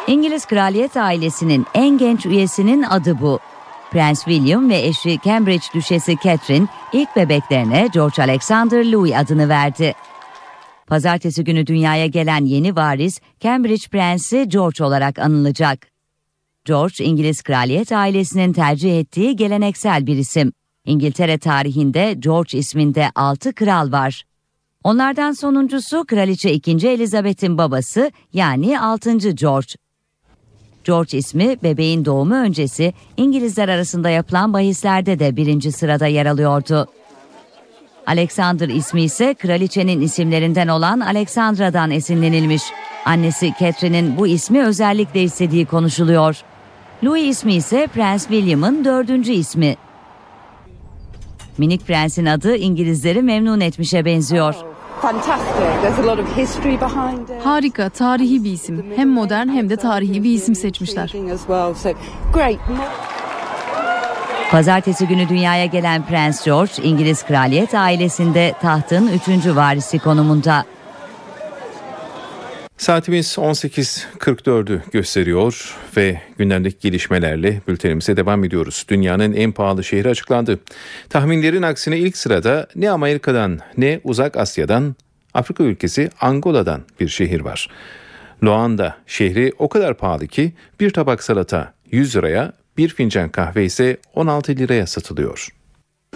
İngiliz 0.06 0.46
kraliyet 0.46 0.96
ailesinin 0.96 1.66
en 1.74 1.98
genç 1.98 2.26
üyesinin 2.26 2.82
adı 2.82 3.20
bu. 3.20 3.38
Prens 3.90 4.24
William 4.24 4.70
ve 4.70 4.78
eşi 4.78 5.18
Cambridge 5.24 5.66
Düşesi 5.74 6.16
Catherine 6.24 6.66
ilk 6.92 7.16
bebeklerine 7.16 7.88
George 7.92 8.22
Alexander 8.22 8.84
Louis 8.84 9.14
adını 9.16 9.48
verdi. 9.48 9.94
Pazartesi 10.86 11.44
günü 11.44 11.66
dünyaya 11.66 12.06
gelen 12.06 12.44
yeni 12.44 12.76
varis 12.76 13.20
Cambridge 13.40 13.88
Prensi 13.88 14.48
George 14.48 14.84
olarak 14.84 15.18
anılacak. 15.18 15.86
George, 16.64 17.04
İngiliz 17.04 17.42
kraliyet 17.42 17.92
ailesinin 17.92 18.52
tercih 18.52 19.00
ettiği 19.00 19.36
geleneksel 19.36 20.06
bir 20.06 20.16
isim. 20.16 20.52
İngiltere 20.84 21.38
tarihinde 21.38 22.14
George 22.18 22.58
isminde 22.58 23.10
6 23.14 23.52
kral 23.52 23.92
var. 23.92 24.24
Onlardan 24.84 25.32
sonuncusu 25.32 26.04
Kraliçe 26.06 26.52
2. 26.52 26.88
Elizabeth'in 26.88 27.58
babası 27.58 28.10
yani 28.32 28.80
6. 28.80 29.16
George. 29.18 29.85
George 30.86 31.18
ismi 31.18 31.56
bebeğin 31.62 32.04
doğumu 32.04 32.34
öncesi 32.34 32.92
İngilizler 33.16 33.68
arasında 33.68 34.10
yapılan 34.10 34.52
bahislerde 34.52 35.18
de 35.18 35.36
birinci 35.36 35.72
sırada 35.72 36.06
yer 36.06 36.26
alıyordu. 36.26 36.86
Alexander 38.06 38.68
ismi 38.68 39.02
ise 39.02 39.34
kraliçenin 39.34 40.00
isimlerinden 40.00 40.68
olan 40.68 41.00
Alexandra'dan 41.00 41.90
esinlenilmiş. 41.90 42.62
Annesi 43.04 43.52
Catherine'in 43.60 44.16
bu 44.16 44.26
ismi 44.26 44.64
özellikle 44.64 45.22
istediği 45.22 45.66
konuşuluyor. 45.66 46.42
Louis 47.04 47.28
ismi 47.28 47.54
ise 47.54 47.86
Prens 47.94 48.22
William'ın 48.28 48.84
dördüncü 48.84 49.32
ismi. 49.32 49.76
Minik 51.58 51.86
prensin 51.86 52.26
adı 52.26 52.56
İngilizleri 52.56 53.22
memnun 53.22 53.60
etmişe 53.60 54.04
benziyor. 54.04 54.54
Harika, 57.44 57.88
tarihi 57.88 58.44
bir 58.44 58.52
isim. 58.52 58.86
Hem 58.96 59.08
modern 59.08 59.48
hem 59.48 59.70
de 59.70 59.76
tarihi 59.76 60.24
bir 60.24 60.30
isim 60.30 60.54
seçmişler. 60.54 61.12
Pazartesi 64.50 65.08
günü 65.08 65.28
dünyaya 65.28 65.66
gelen 65.66 66.06
Prens 66.06 66.44
George, 66.44 66.72
İngiliz 66.82 67.22
kraliyet 67.22 67.74
ailesinde 67.74 68.54
tahtın 68.62 69.08
üçüncü 69.08 69.56
varisi 69.56 69.98
konumunda. 69.98 70.64
Saatimiz 72.78 73.26
18.44'ü 73.26 74.82
gösteriyor 74.92 75.76
ve 75.96 76.20
gündemdeki 76.38 76.78
gelişmelerle 76.80 77.60
bültenimize 77.68 78.16
devam 78.16 78.44
ediyoruz. 78.44 78.86
Dünyanın 78.88 79.32
en 79.32 79.52
pahalı 79.52 79.84
şehri 79.84 80.08
açıklandı. 80.08 80.60
Tahminlerin 81.10 81.62
aksine 81.62 81.98
ilk 81.98 82.16
sırada 82.16 82.66
ne 82.74 82.90
Amerika'dan 82.90 83.60
ne 83.76 84.00
Uzak 84.04 84.36
Asya'dan 84.36 84.94
Afrika 85.34 85.64
ülkesi 85.64 86.10
Angola'dan 86.20 86.82
bir 87.00 87.08
şehir 87.08 87.40
var. 87.40 87.70
Luanda 88.44 88.96
şehri 89.06 89.52
o 89.58 89.68
kadar 89.68 89.94
pahalı 89.94 90.26
ki 90.26 90.52
bir 90.80 90.90
tabak 90.90 91.22
salata 91.22 91.72
100 91.90 92.16
liraya 92.16 92.52
bir 92.76 92.88
fincan 92.88 93.28
kahve 93.28 93.64
ise 93.64 93.96
16 94.14 94.52
liraya 94.52 94.86
satılıyor. 94.86 95.48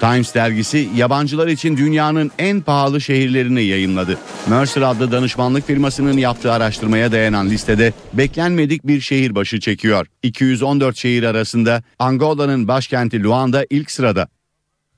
Times 0.01 0.35
dergisi 0.35 0.89
yabancılar 0.97 1.49
için 1.49 1.77
dünyanın 1.77 2.31
en 2.39 2.61
pahalı 2.61 3.01
şehirlerini 3.01 3.63
yayınladı. 3.63 4.19
Mercer 4.49 4.83
adlı 4.83 5.13
danışmanlık 5.13 5.67
firmasının 5.67 6.17
yaptığı 6.17 6.53
araştırmaya 6.53 7.13
dayanan 7.13 7.51
listede 7.51 7.93
beklenmedik 8.13 8.87
bir 8.87 9.01
şehir 9.01 9.35
başı 9.35 9.61
çekiyor. 9.61 10.07
214 10.23 10.97
şehir 10.97 11.23
arasında 11.23 11.83
Angola'nın 11.99 12.69
başkenti 12.69 13.23
Luanda 13.23 13.67
ilk 13.71 13.91
sırada. 13.91 14.29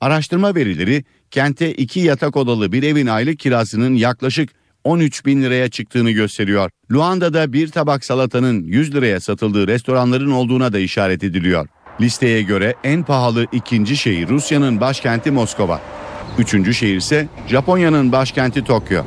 Araştırma 0.01 0.55
verileri 0.55 1.05
kente 1.31 1.75
iki 1.75 2.01
yatak 2.01 2.37
odalı 2.37 2.73
bir 2.73 2.83
evin 2.83 3.07
aylık 3.07 3.39
kirasının 3.39 3.95
yaklaşık 3.95 4.51
13 4.85 5.27
bin 5.27 5.43
liraya 5.43 5.69
çıktığını 5.71 6.11
gösteriyor. 6.11 6.71
Luanda'da 6.93 7.53
bir 7.53 7.69
tabak 7.69 8.05
salatanın 8.05 8.63
100 8.63 8.95
liraya 8.95 9.21
satıldığı 9.21 9.67
restoranların 9.67 10.31
olduğuna 10.31 10.73
da 10.73 10.79
işaret 10.79 11.25
ediliyor. 11.25 11.69
Listeye 12.03 12.43
göre 12.43 12.75
en 12.85 13.03
pahalı 13.03 13.47
ikinci 13.53 13.97
şehir 13.97 14.29
Rusya'nın 14.29 14.81
başkenti 14.81 15.31
Moskova. 15.31 15.81
Üçüncü 16.39 16.75
şehir 16.75 16.97
ise 16.97 17.29
Japonya'nın 17.49 18.13
başkenti 18.13 18.65
Tokyo. 18.65 19.03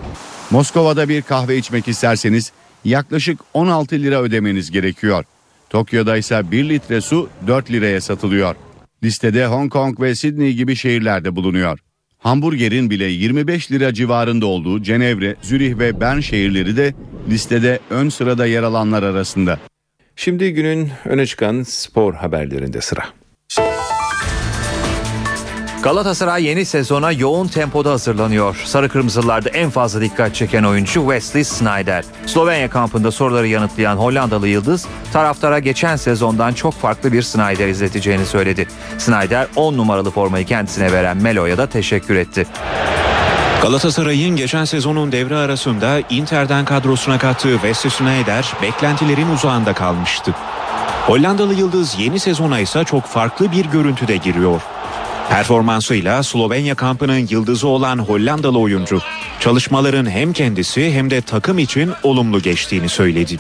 Moskova'da 0.52 1.10
bir 1.10 1.22
kahve 1.22 1.58
içmek 1.58 1.88
isterseniz 1.88 2.52
yaklaşık 2.86 3.40
16 3.54 3.96
lira 3.96 4.22
ödemeniz 4.22 4.72
gerekiyor. 4.72 5.26
Tokyo'da 5.70 6.18
ise 6.18 6.52
1 6.52 6.70
litre 6.70 7.02
su 7.02 7.30
4 7.48 7.72
liraya 7.72 8.02
satılıyor. 8.02 8.56
Listede 9.04 9.46
Hong 9.46 9.72
Kong 9.72 10.00
ve 10.00 10.16
Sydney 10.16 10.54
gibi 10.54 10.76
şehirlerde 10.76 11.36
bulunuyor. 11.36 11.80
Hamburgerin 12.18 12.90
bile 12.90 13.06
25 13.06 13.72
lira 13.72 13.94
civarında 13.94 14.46
olduğu 14.46 14.84
Cenevre, 14.84 15.36
Zürih 15.42 15.80
ve 15.80 16.02
Bern 16.02 16.20
şehirleri 16.20 16.78
de 16.78 16.94
listede 17.30 17.80
ön 17.90 18.10
sırada 18.10 18.46
yer 18.46 18.64
alanlar 18.64 19.04
arasında. 19.04 19.60
Şimdi 20.16 20.54
günün 20.54 20.92
öne 21.06 21.26
çıkan 21.26 21.64
spor 21.64 22.14
haberlerinde 22.14 22.82
sıra. 22.82 23.04
Galatasaray 25.84 26.44
yeni 26.44 26.66
sezona 26.66 27.12
yoğun 27.12 27.48
tempoda 27.48 27.92
hazırlanıyor. 27.92 28.62
Sarı 28.66 28.90
Kırmızılarda 28.90 29.50
en 29.50 29.70
fazla 29.70 30.02
dikkat 30.02 30.36
çeken 30.36 30.64
oyuncu 30.64 31.02
Wesley 31.02 31.44
Sneijder. 31.44 32.06
Slovenya 32.26 32.70
kampında 32.70 33.12
soruları 33.12 33.48
yanıtlayan 33.48 33.96
Hollandalı 33.96 34.48
Yıldız, 34.48 34.88
taraftara 35.14 35.60
geçen 35.60 35.96
sezondan 35.96 36.54
çok 36.54 36.74
farklı 36.74 37.14
bir 37.14 37.22
Sneijder 37.22 37.68
izleteceğini 37.68 38.26
söyledi. 38.26 38.68
Sneijder 38.98 39.48
10 39.56 39.78
numaralı 39.78 40.12
formayı 40.12 40.46
kendisine 40.46 40.92
veren 40.92 41.18
Melo'ya 41.18 41.58
da 41.58 41.68
teşekkür 41.68 42.16
etti. 42.16 42.46
Galatasaray'ın 43.62 44.36
geçen 44.36 44.66
sezonun 44.66 45.12
devre 45.12 45.36
arasında 45.36 46.02
Inter'den 46.10 46.66
kadrosuna 46.66 47.18
kattığı 47.18 47.54
Wesley 47.54 47.92
Sneijder 47.92 48.54
beklentilerin 48.62 49.30
uzağında 49.30 49.74
kalmıştı. 49.74 50.34
Hollandalı 51.08 51.54
Yıldız 51.54 51.96
yeni 52.00 52.20
sezona 52.20 52.60
ise 52.60 52.84
çok 52.84 53.06
farklı 53.06 53.52
bir 53.52 53.66
görüntüde 53.66 54.18
giriyor. 54.18 54.62
Performansıyla 55.30 56.24
Slovenya 56.24 56.76
kampının 56.76 57.28
yıldızı 57.30 57.68
olan 57.68 57.98
Hollandalı 58.00 58.60
oyuncu 58.60 59.02
çalışmaların 59.40 60.10
hem 60.10 60.34
kendisi 60.34 60.92
hem 60.94 61.10
de 61.10 61.22
takım 61.22 61.60
için 61.60 61.92
olumlu 62.04 62.42
geçtiğini 62.42 62.90
söyledi. 62.90 63.40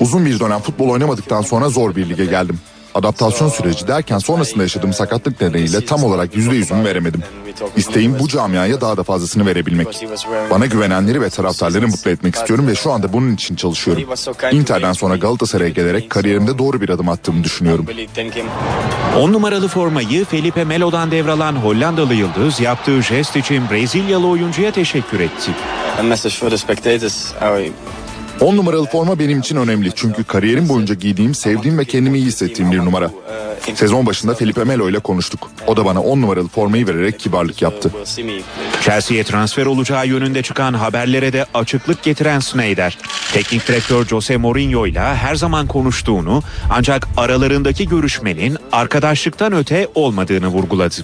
Uzun 0.00 0.26
bir 0.26 0.40
dönem 0.40 0.60
futbol 0.60 0.88
oynamadıktan 0.88 1.42
sonra 1.42 1.68
zor 1.68 1.96
bir 1.96 2.08
lige 2.08 2.24
geldim. 2.26 2.60
Adaptasyon 2.94 3.48
süreci 3.48 3.88
derken 3.88 4.18
sonrasında 4.18 4.62
yaşadığım 4.62 4.92
sakatlık 4.92 5.40
nedeniyle 5.40 5.84
tam 5.84 6.04
olarak 6.04 6.36
yüzde 6.36 6.54
yüzümü 6.54 6.84
veremedim. 6.84 7.22
İsteğim 7.76 8.18
bu 8.18 8.28
camiaya 8.28 8.80
daha 8.80 8.96
da 8.96 9.02
fazlasını 9.02 9.46
verebilmek. 9.46 10.06
Bana 10.50 10.66
güvenenleri 10.66 11.20
ve 11.20 11.30
taraftarları 11.30 11.88
mutlu 11.88 12.10
etmek 12.10 12.34
istiyorum 12.34 12.66
ve 12.66 12.74
şu 12.74 12.92
anda 12.92 13.12
bunun 13.12 13.34
için 13.34 13.56
çalışıyorum. 13.56 14.04
Inter'den 14.52 14.92
sonra 14.92 15.16
Galatasaray'a 15.16 15.70
gelerek 15.70 16.10
kariyerimde 16.10 16.58
doğru 16.58 16.80
bir 16.80 16.88
adım 16.88 17.08
attığımı 17.08 17.44
düşünüyorum. 17.44 17.86
10 19.16 19.32
numaralı 19.32 19.68
formayı 19.68 20.24
Felipe 20.24 20.64
Melo'dan 20.64 21.10
devralan 21.10 21.56
Hollandalı 21.56 22.14
Yıldız 22.14 22.60
yaptığı 22.60 23.02
jest 23.02 23.36
için 23.36 23.70
Brezilyalı 23.70 24.26
oyuncuya 24.26 24.72
teşekkür 24.72 25.20
etti. 25.20 25.50
10 28.40 28.56
numaralı 28.56 28.86
forma 28.86 29.18
benim 29.18 29.40
için 29.40 29.56
önemli 29.56 29.90
çünkü 29.94 30.24
kariyerim 30.24 30.68
boyunca 30.68 30.94
giydiğim, 30.94 31.34
sevdiğim 31.34 31.78
ve 31.78 31.84
kendimi 31.84 32.18
iyi 32.18 32.26
hissettiğim 32.26 32.72
bir 32.72 32.78
numara. 32.78 33.10
Sezon 33.74 34.06
başında 34.06 34.34
Felipe 34.34 34.64
Melo 34.64 34.90
ile 34.90 34.98
konuştuk. 34.98 35.50
O 35.66 35.76
da 35.76 35.84
bana 35.84 36.02
10 36.02 36.22
numaralı 36.22 36.48
formayı 36.48 36.86
vererek 36.86 37.20
kibarlık 37.20 37.62
yaptı. 37.62 37.90
Chelsea'ye 38.80 39.24
transfer 39.24 39.66
olacağı 39.66 40.06
yönünde 40.06 40.42
çıkan 40.42 40.74
haberlere 40.74 41.32
de 41.32 41.46
açıklık 41.54 42.02
getiren 42.02 42.40
Sneijder, 42.40 42.98
teknik 43.32 43.68
direktör 43.68 44.06
Jose 44.06 44.36
Mourinho 44.36 44.86
ile 44.86 45.00
her 45.00 45.34
zaman 45.34 45.66
konuştuğunu 45.66 46.42
ancak 46.70 47.08
aralarındaki 47.16 47.88
görüşmenin 47.88 48.56
arkadaşlıktan 48.72 49.52
öte 49.52 49.88
olmadığını 49.94 50.48
vurguladı. 50.48 50.94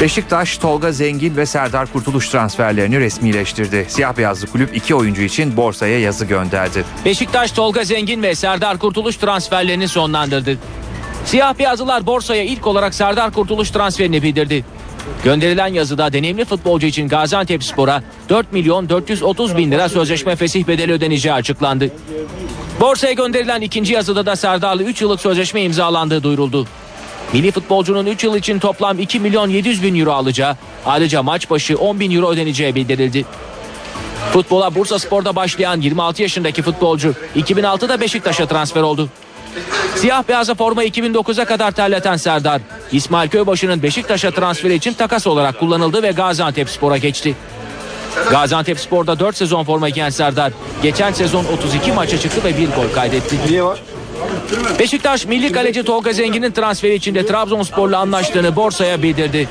Beşiktaş, 0.00 0.58
Tolga 0.58 0.92
Zengin 0.92 1.36
ve 1.36 1.46
Serdar 1.46 1.92
Kurtuluş 1.92 2.28
transferlerini 2.28 3.00
resmileştirdi. 3.00 3.86
Siyah 3.88 4.16
beyazlı 4.16 4.46
kulüp 4.46 4.76
iki 4.76 4.94
oyuncu 4.94 5.22
için 5.22 5.56
borsaya 5.56 6.00
yazı 6.00 6.24
gönderdi. 6.24 6.84
Beşiktaş, 7.04 7.52
Tolga 7.52 7.84
Zengin 7.84 8.22
ve 8.22 8.34
Serdar 8.34 8.78
Kurtuluş 8.78 9.16
transferlerini 9.16 9.88
sonlandırdı. 9.88 10.58
Siyah 11.24 11.58
beyazlılar 11.58 12.06
borsaya 12.06 12.44
ilk 12.44 12.66
olarak 12.66 12.94
Serdar 12.94 13.32
Kurtuluş 13.32 13.70
transferini 13.70 14.22
bildirdi. 14.22 14.64
Gönderilen 15.24 15.74
yazıda 15.74 16.12
deneyimli 16.12 16.44
futbolcu 16.44 16.86
için 16.86 17.08
Gaziantep 17.08 17.64
Spor'a 17.64 18.02
4 18.28 18.52
milyon 18.52 18.88
430 18.88 19.56
bin 19.56 19.70
lira 19.70 19.88
sözleşme 19.88 20.36
fesih 20.36 20.66
bedeli 20.66 20.92
ödeneceği 20.92 21.34
açıklandı. 21.34 21.90
Borsaya 22.80 23.12
gönderilen 23.12 23.60
ikinci 23.60 23.92
yazıda 23.92 24.26
da 24.26 24.36
Serdar'la 24.36 24.82
3 24.82 25.02
yıllık 25.02 25.20
sözleşme 25.20 25.62
imzalandığı 25.62 26.22
duyuruldu. 26.22 26.66
Milli 27.32 27.50
futbolcunun 27.50 28.06
3 28.06 28.24
yıl 28.24 28.36
için 28.36 28.58
toplam 28.58 28.98
2 28.98 29.20
milyon 29.20 29.48
700 29.48 29.82
bin 29.82 30.00
euro 30.00 30.12
alacağı, 30.12 30.56
ayrıca 30.86 31.22
maç 31.22 31.50
başı 31.50 31.78
10 31.78 32.00
bin 32.00 32.10
euro 32.16 32.30
ödeneceği 32.30 32.74
bildirildi. 32.74 33.24
Futbola 34.32 34.74
Bursa 34.74 34.98
Spor'da 34.98 35.36
başlayan 35.36 35.80
26 35.80 36.22
yaşındaki 36.22 36.62
futbolcu 36.62 37.14
2006'da 37.36 38.00
Beşiktaş'a 38.00 38.46
transfer 38.46 38.82
oldu. 38.82 39.08
Siyah 39.96 40.22
beyaza 40.28 40.54
forma 40.54 40.84
2009'a 40.84 41.44
kadar 41.44 41.70
terleten 41.70 42.16
Serdar, 42.16 42.60
İsmail 42.92 43.28
Köybaşı'nın 43.28 43.82
Beşiktaş'a 43.82 44.30
transferi 44.30 44.74
için 44.74 44.92
takas 44.92 45.26
olarak 45.26 45.60
kullanıldı 45.60 46.02
ve 46.02 46.10
Gaziantep 46.10 46.70
Spor'a 46.70 46.96
geçti. 46.96 47.36
Gaziantep 48.30 48.80
Spor'da 48.80 49.18
4 49.18 49.36
sezon 49.36 49.64
forma 49.64 49.88
giyen 49.88 50.10
Serdar, 50.10 50.52
geçen 50.82 51.12
sezon 51.12 51.44
32 51.44 51.92
maça 51.92 52.20
çıktı 52.20 52.40
ve 52.44 52.58
bir 52.58 52.66
gol 52.66 52.94
kaydetti. 52.94 53.36
Beşiktaş 54.78 55.26
milli 55.26 55.52
kaleci 55.52 55.84
Tolga 55.84 56.12
Zengin'in 56.12 56.52
transferi 56.52 56.94
için 56.94 57.14
de 57.14 57.26
Trabzonspor'la 57.26 57.98
anlaştığını 57.98 58.56
borsaya 58.56 59.02
bildirdi. 59.02 59.48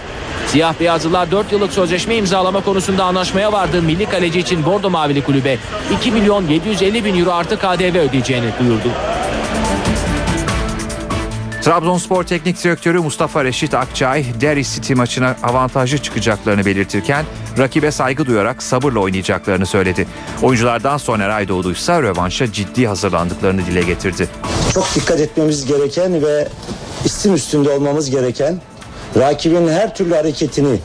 Siyah 0.47 0.73
beyazlılar 0.79 1.31
4 1.31 1.51
yıllık 1.51 1.73
sözleşme 1.73 2.15
imzalama 2.15 2.61
konusunda 2.61 3.03
anlaşmaya 3.03 3.53
vardığı 3.53 3.81
milli 3.81 4.05
kaleci 4.05 4.39
için 4.39 4.65
Bordo 4.65 4.89
Mavili 4.89 5.23
kulübe 5.23 5.57
2 5.99 6.11
milyon 6.11 6.47
750 6.47 7.05
bin 7.05 7.19
euro 7.19 7.31
artı 7.31 7.59
KDV 7.59 7.97
ödeyeceğini 7.97 8.49
duyurdu. 8.59 8.89
Trabzonspor 11.65 12.23
Teknik 12.23 12.63
Direktörü 12.63 12.99
Mustafa 12.99 13.43
Reşit 13.43 13.73
Akçay, 13.73 14.25
Derry 14.41 14.63
City 14.63 14.93
maçına 14.93 15.35
avantajlı 15.43 15.97
çıkacaklarını 15.97 16.65
belirtirken 16.65 17.25
rakibe 17.57 17.91
saygı 17.91 18.25
duyarak 18.25 18.63
sabırla 18.63 18.99
oynayacaklarını 18.99 19.65
söyledi. 19.65 20.07
Oyunculardan 20.41 20.97
Soner 20.97 21.29
Aydoğdu 21.29 21.71
ise 21.71 22.01
rövanşa 22.01 22.51
ciddi 22.51 22.87
hazırlandıklarını 22.87 23.65
dile 23.65 23.81
getirdi. 23.81 24.27
Çok 24.73 24.95
dikkat 24.95 25.19
etmemiz 25.19 25.65
gereken 25.65 26.23
ve 26.23 26.47
istim 27.05 27.33
üstünde 27.33 27.69
olmamız 27.69 28.09
gereken 28.09 28.61
rakibin 29.17 29.67
her 29.67 29.95
türlü 29.95 30.15
hareketini 30.15 30.79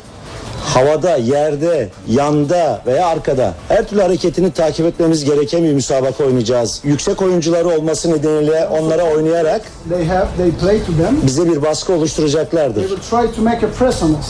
havada, 0.64 1.16
yerde, 1.16 1.88
yanda 2.08 2.82
veya 2.86 3.06
arkada 3.06 3.54
her 3.68 3.88
türlü 3.88 4.02
hareketini 4.02 4.50
takip 4.52 4.86
etmemiz 4.86 5.24
gereken 5.24 5.64
bir 5.64 5.72
müsabaka 5.72 6.24
oynayacağız. 6.24 6.80
Yüksek 6.84 7.22
oyuncuları 7.22 7.68
olması 7.68 8.12
nedeniyle 8.12 8.66
onlara 8.66 9.04
oynayarak 9.04 9.62
they 9.88 10.06
have 10.06 10.26
they 10.36 10.50
play 10.50 10.78
to 10.86 10.92
them. 11.02 11.18
bize 11.26 11.48
bir 11.48 11.62
baskı 11.62 11.92
oluşturacaklardır. 11.92 12.88
They 12.88 12.96
will 12.96 13.10
try 13.10 13.36
to 13.36 13.42
make 13.42 13.66
a 13.66 13.70
press 13.78 14.02
on 14.02 14.08
us. 14.08 14.26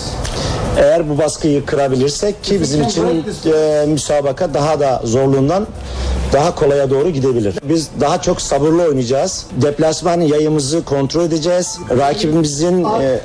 Eğer 0.78 1.10
bu 1.10 1.18
baskıyı 1.18 1.66
kırabilirsek 1.66 2.44
ki 2.44 2.60
bizim 2.60 2.82
için 2.82 3.24
e, 3.54 3.84
müsabaka 3.86 4.54
daha 4.54 4.80
da 4.80 5.00
zorluğundan 5.04 5.66
daha 6.32 6.54
kolaya 6.54 6.90
doğru 6.90 7.10
gidebilir. 7.10 7.54
Biz 7.62 7.88
daha 8.00 8.22
çok 8.22 8.40
sabırlı 8.40 8.82
oynayacağız. 8.82 9.46
Deplasman 9.62 10.20
yayımızı 10.20 10.84
kontrol 10.84 11.24
edeceğiz. 11.24 11.78
Rakibimizin 11.98 12.84
e, 12.84 13.20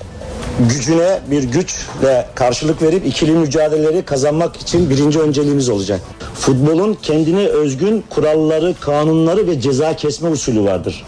gücüne 0.59 1.19
bir 1.31 1.43
güçle 1.43 2.27
karşılık 2.35 2.81
verip 2.81 3.05
ikili 3.05 3.31
mücadeleleri 3.31 4.05
kazanmak 4.05 4.55
için 4.55 4.89
birinci 4.89 5.19
önceliğimiz 5.19 5.69
olacak. 5.69 6.01
Futbolun 6.33 6.97
kendine 7.01 7.47
özgün 7.47 8.03
kuralları, 8.09 8.75
kanunları 8.79 9.47
ve 9.47 9.61
ceza 9.61 9.95
kesme 9.95 10.29
usulü 10.29 10.63
vardır. 10.63 11.05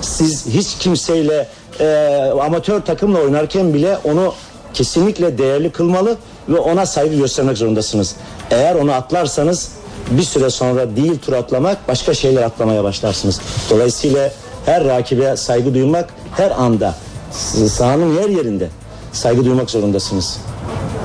Siz 0.00 0.46
hiç 0.46 0.74
kimseyle 0.78 1.48
e, 1.80 2.16
amatör 2.42 2.80
takımla 2.80 3.18
oynarken 3.18 3.74
bile 3.74 3.98
onu 4.04 4.34
kesinlikle 4.74 5.38
değerli 5.38 5.70
kılmalı 5.70 6.16
ve 6.48 6.58
ona 6.58 6.86
saygı 6.86 7.16
göstermek 7.16 7.58
zorundasınız. 7.58 8.16
Eğer 8.50 8.74
onu 8.74 8.92
atlarsanız 8.92 9.70
bir 10.10 10.22
süre 10.22 10.50
sonra 10.50 10.96
değil 10.96 11.18
tur 11.18 11.32
atlamak 11.32 11.88
başka 11.88 12.14
şeyler 12.14 12.42
atlamaya 12.42 12.84
başlarsınız. 12.84 13.40
Dolayısıyla 13.70 14.30
her 14.66 14.84
rakibe 14.84 15.36
saygı 15.36 15.74
duymak 15.74 16.14
her 16.36 16.50
anda 16.50 16.94
sahanın 17.68 18.22
her 18.22 18.28
yerinde 18.28 18.68
saygı 19.12 19.44
duymak 19.44 19.70
zorundasınız. 19.70 20.38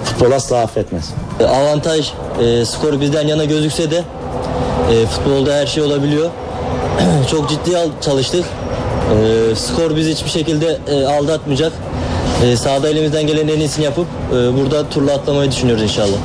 Futbol 0.05 0.31
asla 0.31 0.57
affetmez. 0.57 1.09
Avantaj 1.49 2.11
e, 2.41 2.65
skoru 2.65 3.01
bizden 3.01 3.27
yana 3.27 3.45
gözükse 3.45 3.91
de 3.91 4.03
e, 4.91 5.05
futbolda 5.05 5.53
her 5.55 5.67
şey 5.67 5.83
olabiliyor. 5.83 6.29
Çok 7.31 7.49
ciddi 7.49 7.77
al- 7.77 8.01
çalıştık. 8.01 8.45
E, 9.51 9.55
skor 9.55 9.95
bizi 9.95 10.11
hiçbir 10.11 10.29
şekilde 10.29 10.77
e, 10.87 11.05
aldatmayacak. 11.05 11.71
E, 12.45 12.57
sahada 12.57 12.89
elimizden 12.89 13.27
gelen 13.27 13.47
en 13.47 13.59
iyisini 13.59 13.85
yapıp 13.85 14.07
e, 14.31 14.33
burada 14.33 14.89
turla 14.89 15.13
atlamayı 15.13 15.51
düşünüyoruz 15.51 15.83
inşallah. 15.83 16.17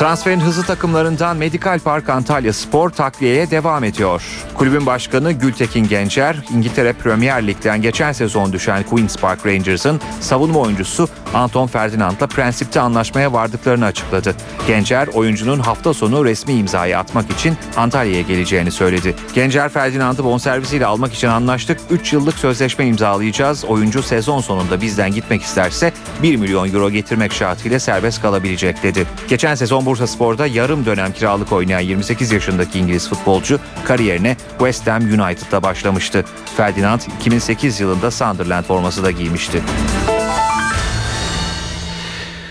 Transferin 0.00 0.40
hızlı 0.40 0.62
takımlarından 0.62 1.36
Medical 1.36 1.78
Park 1.78 2.08
Antalya 2.08 2.52
Spor 2.52 2.90
takliyeye 2.90 3.50
devam 3.50 3.84
ediyor. 3.84 4.22
Kulübün 4.54 4.86
başkanı 4.86 5.32
Gültekin 5.32 5.88
Gencer, 5.88 6.36
İngiltere 6.54 6.92
Premier 6.92 7.46
Lig'den 7.46 7.82
geçen 7.82 8.12
sezon 8.12 8.52
düşen 8.52 8.82
Queen's 8.82 9.16
Park 9.16 9.46
Rangers'ın 9.46 10.00
savunma 10.20 10.58
oyuncusu 10.58 11.08
Anton 11.34 11.66
Ferdinand'la 11.66 12.26
prensipte 12.26 12.80
anlaşmaya 12.80 13.32
vardıklarını 13.32 13.84
açıkladı. 13.84 14.34
Gencer, 14.66 15.06
oyuncunun 15.06 15.58
hafta 15.58 15.94
sonu 15.94 16.24
resmi 16.24 16.52
imzayı 16.52 16.98
atmak 16.98 17.30
için 17.30 17.56
Antalya'ya 17.76 18.22
geleceğini 18.22 18.70
söyledi. 18.70 19.14
Gencer 19.34 19.68
Ferdinand'ı 19.68 20.24
bonservisiyle 20.24 20.86
almak 20.86 21.14
için 21.14 21.28
anlaştık. 21.28 21.80
3 21.90 22.12
yıllık 22.12 22.34
sözleşme 22.34 22.86
imzalayacağız. 22.86 23.64
Oyuncu 23.64 24.02
sezon 24.02 24.40
sonunda 24.40 24.80
bizden 24.80 25.12
gitmek 25.12 25.42
isterse 25.42 25.92
1 26.22 26.36
milyon 26.36 26.74
euro 26.74 26.90
getirmek 26.90 27.32
şartıyla 27.32 27.80
serbest 27.80 28.22
kalabilecek 28.22 28.82
dedi. 28.82 29.06
Geçen 29.28 29.54
sezon 29.54 29.86
Bursa 29.90 30.06
Spor'da 30.06 30.46
yarım 30.46 30.86
dönem 30.86 31.12
kiralık 31.12 31.52
oynayan 31.52 31.80
28 31.80 32.32
yaşındaki 32.32 32.78
İngiliz 32.78 33.08
futbolcu 33.08 33.58
kariyerine 33.84 34.36
West 34.58 34.86
Ham 34.86 35.02
United'da 35.02 35.62
başlamıştı. 35.62 36.24
Ferdinand 36.56 37.00
2008 37.20 37.80
yılında 37.80 38.10
Sunderland 38.10 38.64
forması 38.64 39.04
da 39.04 39.10
giymişti. 39.10 39.62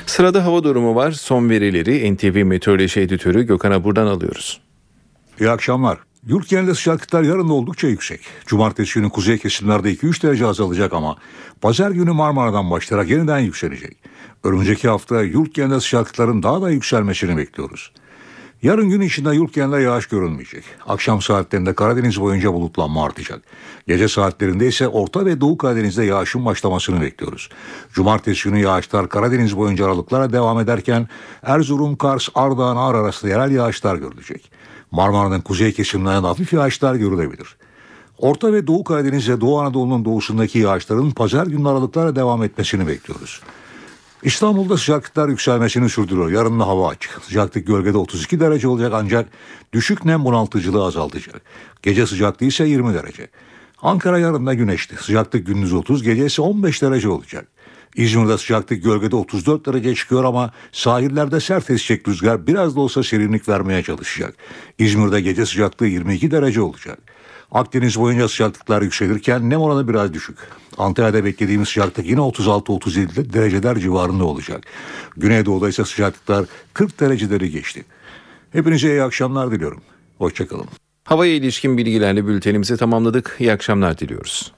Sırada 0.05 0.45
hava 0.45 0.63
durumu 0.63 0.95
var. 0.95 1.11
Son 1.11 1.49
verileri 1.49 2.15
NTV 2.15 2.45
Meteoroloji 2.45 2.99
Editörü 2.99 3.43
Gökhan'a 3.43 3.83
buradan 3.83 4.07
alıyoruz. 4.07 4.61
İyi 5.39 5.49
akşamlar. 5.49 5.97
Yurt 6.27 6.49
genelinde 6.49 6.75
sıcaklıklar 6.75 7.23
yarın 7.23 7.49
oldukça 7.49 7.87
yüksek. 7.87 8.21
Cumartesi 8.45 8.99
günü 8.99 9.09
kuzey 9.09 9.37
kesimlerde 9.37 9.93
2-3 9.93 10.23
derece 10.23 10.45
azalacak 10.45 10.93
ama 10.93 11.15
pazar 11.61 11.91
günü 11.91 12.11
Marmara'dan 12.11 12.71
başlayarak 12.71 13.09
yeniden 13.09 13.39
yükselecek. 13.39 13.97
Önümüzdeki 14.43 14.87
hafta 14.87 15.21
yurt 15.21 15.53
genelinde 15.53 15.79
sıcaklıkların 15.79 16.43
daha 16.43 16.61
da 16.61 16.69
yükselmesini 16.69 17.37
bekliyoruz. 17.37 17.91
Yarın 18.63 18.89
gün 18.89 19.01
içinde 19.01 19.35
yurt 19.35 19.53
genelinde 19.53 19.81
yağış 19.81 20.05
görülmeyecek. 20.05 20.63
Akşam 20.87 21.21
saatlerinde 21.21 21.73
Karadeniz 21.73 22.21
boyunca 22.21 22.53
bulutlanma 22.53 23.05
artacak. 23.05 23.41
Gece 23.87 24.07
saatlerinde 24.07 24.67
ise 24.67 24.87
Orta 24.87 25.25
ve 25.25 25.41
Doğu 25.41 25.57
Karadeniz'de 25.57 26.03
yağışın 26.03 26.45
başlamasını 26.45 27.01
bekliyoruz. 27.01 27.49
Cumartesi 27.93 28.49
günü 28.49 28.59
yağışlar 28.59 29.09
Karadeniz 29.09 29.57
boyunca 29.57 29.85
aralıklara 29.85 30.33
devam 30.33 30.59
ederken 30.59 31.07
Erzurum, 31.43 31.95
Kars, 31.95 32.29
Ardahan, 32.35 32.77
Ağrı 32.77 32.97
arasında 32.97 33.31
yerel 33.31 33.51
yağışlar 33.51 33.95
görülecek. 33.95 34.58
Marmara'nın 34.91 35.41
kuzey 35.41 35.73
kesimlerinde 35.73 36.27
hafif 36.27 36.53
yağışlar 36.53 36.95
görülebilir. 36.95 37.55
Orta 38.17 38.53
ve 38.53 38.67
Doğu 38.67 38.83
Karadeniz 38.83 39.29
ve 39.29 39.41
Doğu 39.41 39.59
Anadolu'nun 39.59 40.05
doğusundaki 40.05 40.59
yağışların 40.59 41.11
pazar 41.11 41.47
günü 41.47 41.69
aralıklara 41.69 42.15
devam 42.15 42.43
etmesini 42.43 42.87
bekliyoruz. 42.87 43.41
İstanbul'da 44.23 44.77
sıcaklıklar 44.77 45.29
yükselmesini 45.29 45.89
sürdürüyor. 45.89 46.31
Yarın 46.31 46.59
da 46.59 46.67
hava 46.67 46.89
açık. 46.89 47.21
Sıcaklık 47.23 47.67
gölgede 47.67 47.97
32 47.97 48.39
derece 48.39 48.67
olacak 48.67 48.91
ancak 48.95 49.29
düşük 49.73 50.05
nem 50.05 50.25
bunaltıcılığı 50.25 50.85
azaltacak. 50.85 51.41
Gece 51.83 52.07
sıcaklığı 52.07 52.45
ise 52.45 52.67
20 52.67 52.93
derece. 52.93 53.27
Ankara 53.81 54.19
yarın 54.19 54.45
da 54.45 54.53
güneşli. 54.53 54.97
Sıcaklık 54.97 55.47
gündüz 55.47 55.73
30, 55.73 56.03
gece 56.03 56.25
ise 56.25 56.41
15 56.41 56.81
derece 56.81 57.09
olacak. 57.09 57.47
İzmir'de 57.95 58.37
sıcaklık 58.37 58.83
gölgede 58.83 59.15
34 59.15 59.65
derece 59.65 59.95
çıkıyor 59.95 60.23
ama 60.23 60.51
sahillerde 60.71 61.39
sert 61.39 61.69
esecek 61.69 62.07
rüzgar 62.07 62.47
biraz 62.47 62.75
da 62.75 62.79
olsa 62.79 63.03
serinlik 63.03 63.49
vermeye 63.49 63.83
çalışacak. 63.83 64.35
İzmir'de 64.77 65.21
gece 65.21 65.45
sıcaklığı 65.45 65.87
22 65.87 66.31
derece 66.31 66.61
olacak. 66.61 66.99
Akdeniz 67.51 67.99
boyunca 67.99 68.27
sıcaklıklar 68.27 68.81
yükselirken 68.81 69.49
nem 69.49 69.61
oranı 69.61 69.87
biraz 69.87 70.13
düşük. 70.13 70.37
Antalya'da 70.77 71.25
beklediğimiz 71.25 71.67
sıcaklık 71.67 72.05
yine 72.05 72.19
36-37 72.19 73.33
dereceler 73.33 73.77
civarında 73.79 74.23
olacak. 74.23 74.63
Güneydoğu'da 75.17 75.69
ise 75.69 75.85
sıcaklıklar 75.85 76.45
40 76.73 76.99
dereceleri 76.99 77.51
geçti. 77.51 77.85
Hepinize 78.51 78.89
iyi 78.89 79.03
akşamlar 79.03 79.51
diliyorum. 79.51 79.81
Hoşçakalın. 80.17 80.65
Havaya 81.03 81.33
ilişkin 81.33 81.77
bilgilerle 81.77 82.27
bültenimizi 82.27 82.77
tamamladık. 82.77 83.35
İyi 83.39 83.51
akşamlar 83.51 83.97
diliyoruz. 83.97 84.51